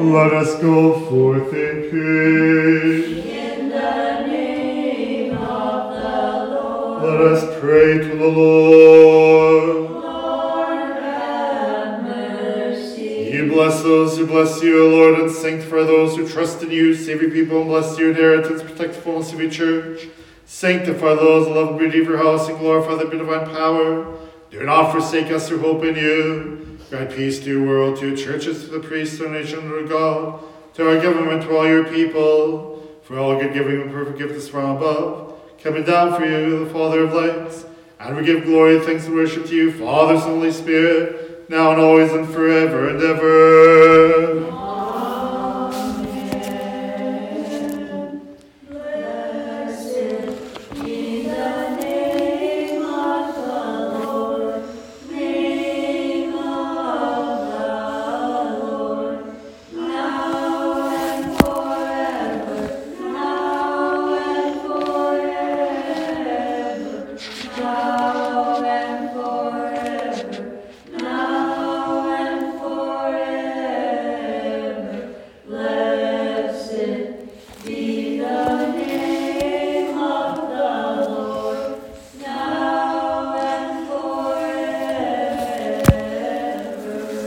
Let 0.00 0.32
us 0.32 0.54
go 0.62 0.98
forth 1.10 1.52
in 1.52 1.82
peace. 1.90 3.26
In 3.26 3.68
the 3.68 4.26
name 4.26 5.36
of 5.36 5.94
the 5.94 6.54
Lord. 6.54 7.02
Let 7.02 7.20
us 7.20 7.60
pray 7.60 7.98
to 7.98 8.16
the 8.16 8.26
Lord. 8.26 9.90
Lord, 9.90 11.02
have 11.02 12.02
mercy. 12.02 13.30
You 13.30 13.52
bless 13.52 13.82
those 13.82 14.16
who 14.16 14.26
bless 14.26 14.62
you, 14.62 14.86
O 14.86 14.88
Lord, 14.88 15.20
and 15.20 15.30
sanctify 15.30 15.82
those 15.82 16.16
who 16.16 16.26
trust 16.26 16.62
in 16.62 16.70
you. 16.70 16.94
Save 16.94 17.20
your 17.20 17.30
people 17.30 17.60
and 17.60 17.68
bless 17.68 17.98
your 17.98 18.08
inheritance. 18.10 18.62
Protect 18.62 18.94
the 18.94 19.00
fullness 19.02 19.34
of 19.34 19.40
your 19.40 19.50
church. 19.50 20.08
Sanctify 20.46 21.14
those 21.14 21.46
who 21.46 21.54
love 21.54 21.78
and 21.78 21.88
of 21.88 21.94
your 21.94 22.16
house 22.16 22.48
and 22.48 22.58
glorify 22.58 22.94
the 22.94 23.10
divine 23.10 23.44
power. 23.54 24.16
Do 24.50 24.64
not 24.64 24.92
forsake 24.92 25.30
us 25.30 25.50
who 25.50 25.58
hope 25.58 25.84
in 25.84 25.94
you. 25.94 26.69
Grant 26.90 27.12
peace 27.12 27.38
to 27.38 27.46
your 27.46 27.64
world, 27.64 28.00
to 28.00 28.08
your 28.08 28.16
churches, 28.16 28.64
to 28.64 28.70
the 28.70 28.80
priests, 28.80 29.18
to 29.18 29.26
our 29.28 29.32
nation, 29.32 29.60
to 29.70 29.86
God, 29.88 30.42
to 30.74 30.88
our 30.88 31.00
government, 31.00 31.42
to 31.42 31.56
all 31.56 31.64
your 31.64 31.84
people. 31.84 32.82
For 33.04 33.16
all 33.16 33.38
good 33.38 33.52
giving 33.52 33.80
and 33.80 33.92
perfect 33.92 34.18
gift 34.18 34.32
is 34.32 34.48
from 34.48 34.76
above, 34.76 35.34
coming 35.62 35.84
down 35.84 36.16
for 36.16 36.24
you, 36.24 36.64
the 36.64 36.70
Father 36.72 37.04
of 37.04 37.12
lights. 37.12 37.64
And 38.00 38.16
we 38.16 38.24
give 38.24 38.44
glory, 38.44 38.80
thanks, 38.80 39.06
and 39.06 39.14
worship 39.14 39.46
to 39.46 39.54
you, 39.54 39.72
Father, 39.72 40.18
Son, 40.18 40.30
Holy 40.30 40.50
Spirit, 40.50 41.48
now 41.48 41.70
and 41.70 41.80
always 41.80 42.12
and 42.12 42.28
forever 42.28 42.88
and 42.88 43.00
ever. 43.00 44.59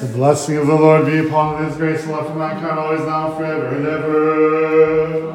The 0.03 0.09
blessing 0.09 0.57
of 0.57 0.67
the 0.67 0.75
Lord 0.75 1.05
be 1.05 1.19
upon 1.19 1.63
his 1.63 1.77
grace 1.77 2.05
love 2.07 2.27
for 2.27 2.35
mankind, 2.35 2.77
always 2.77 2.99
now, 2.99 3.37
forever 3.37 3.67
and 3.67 3.87
ever. 3.87 5.29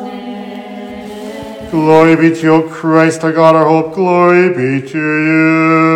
Amen. 0.00 1.70
Glory 1.70 2.16
be 2.16 2.34
to 2.34 2.42
you, 2.42 2.68
Christ, 2.68 3.22
our 3.22 3.30
God, 3.30 3.54
our 3.54 3.68
hope. 3.68 3.94
Glory 3.94 4.48
be 4.48 4.82
to 4.88 4.98
you. 4.98 5.91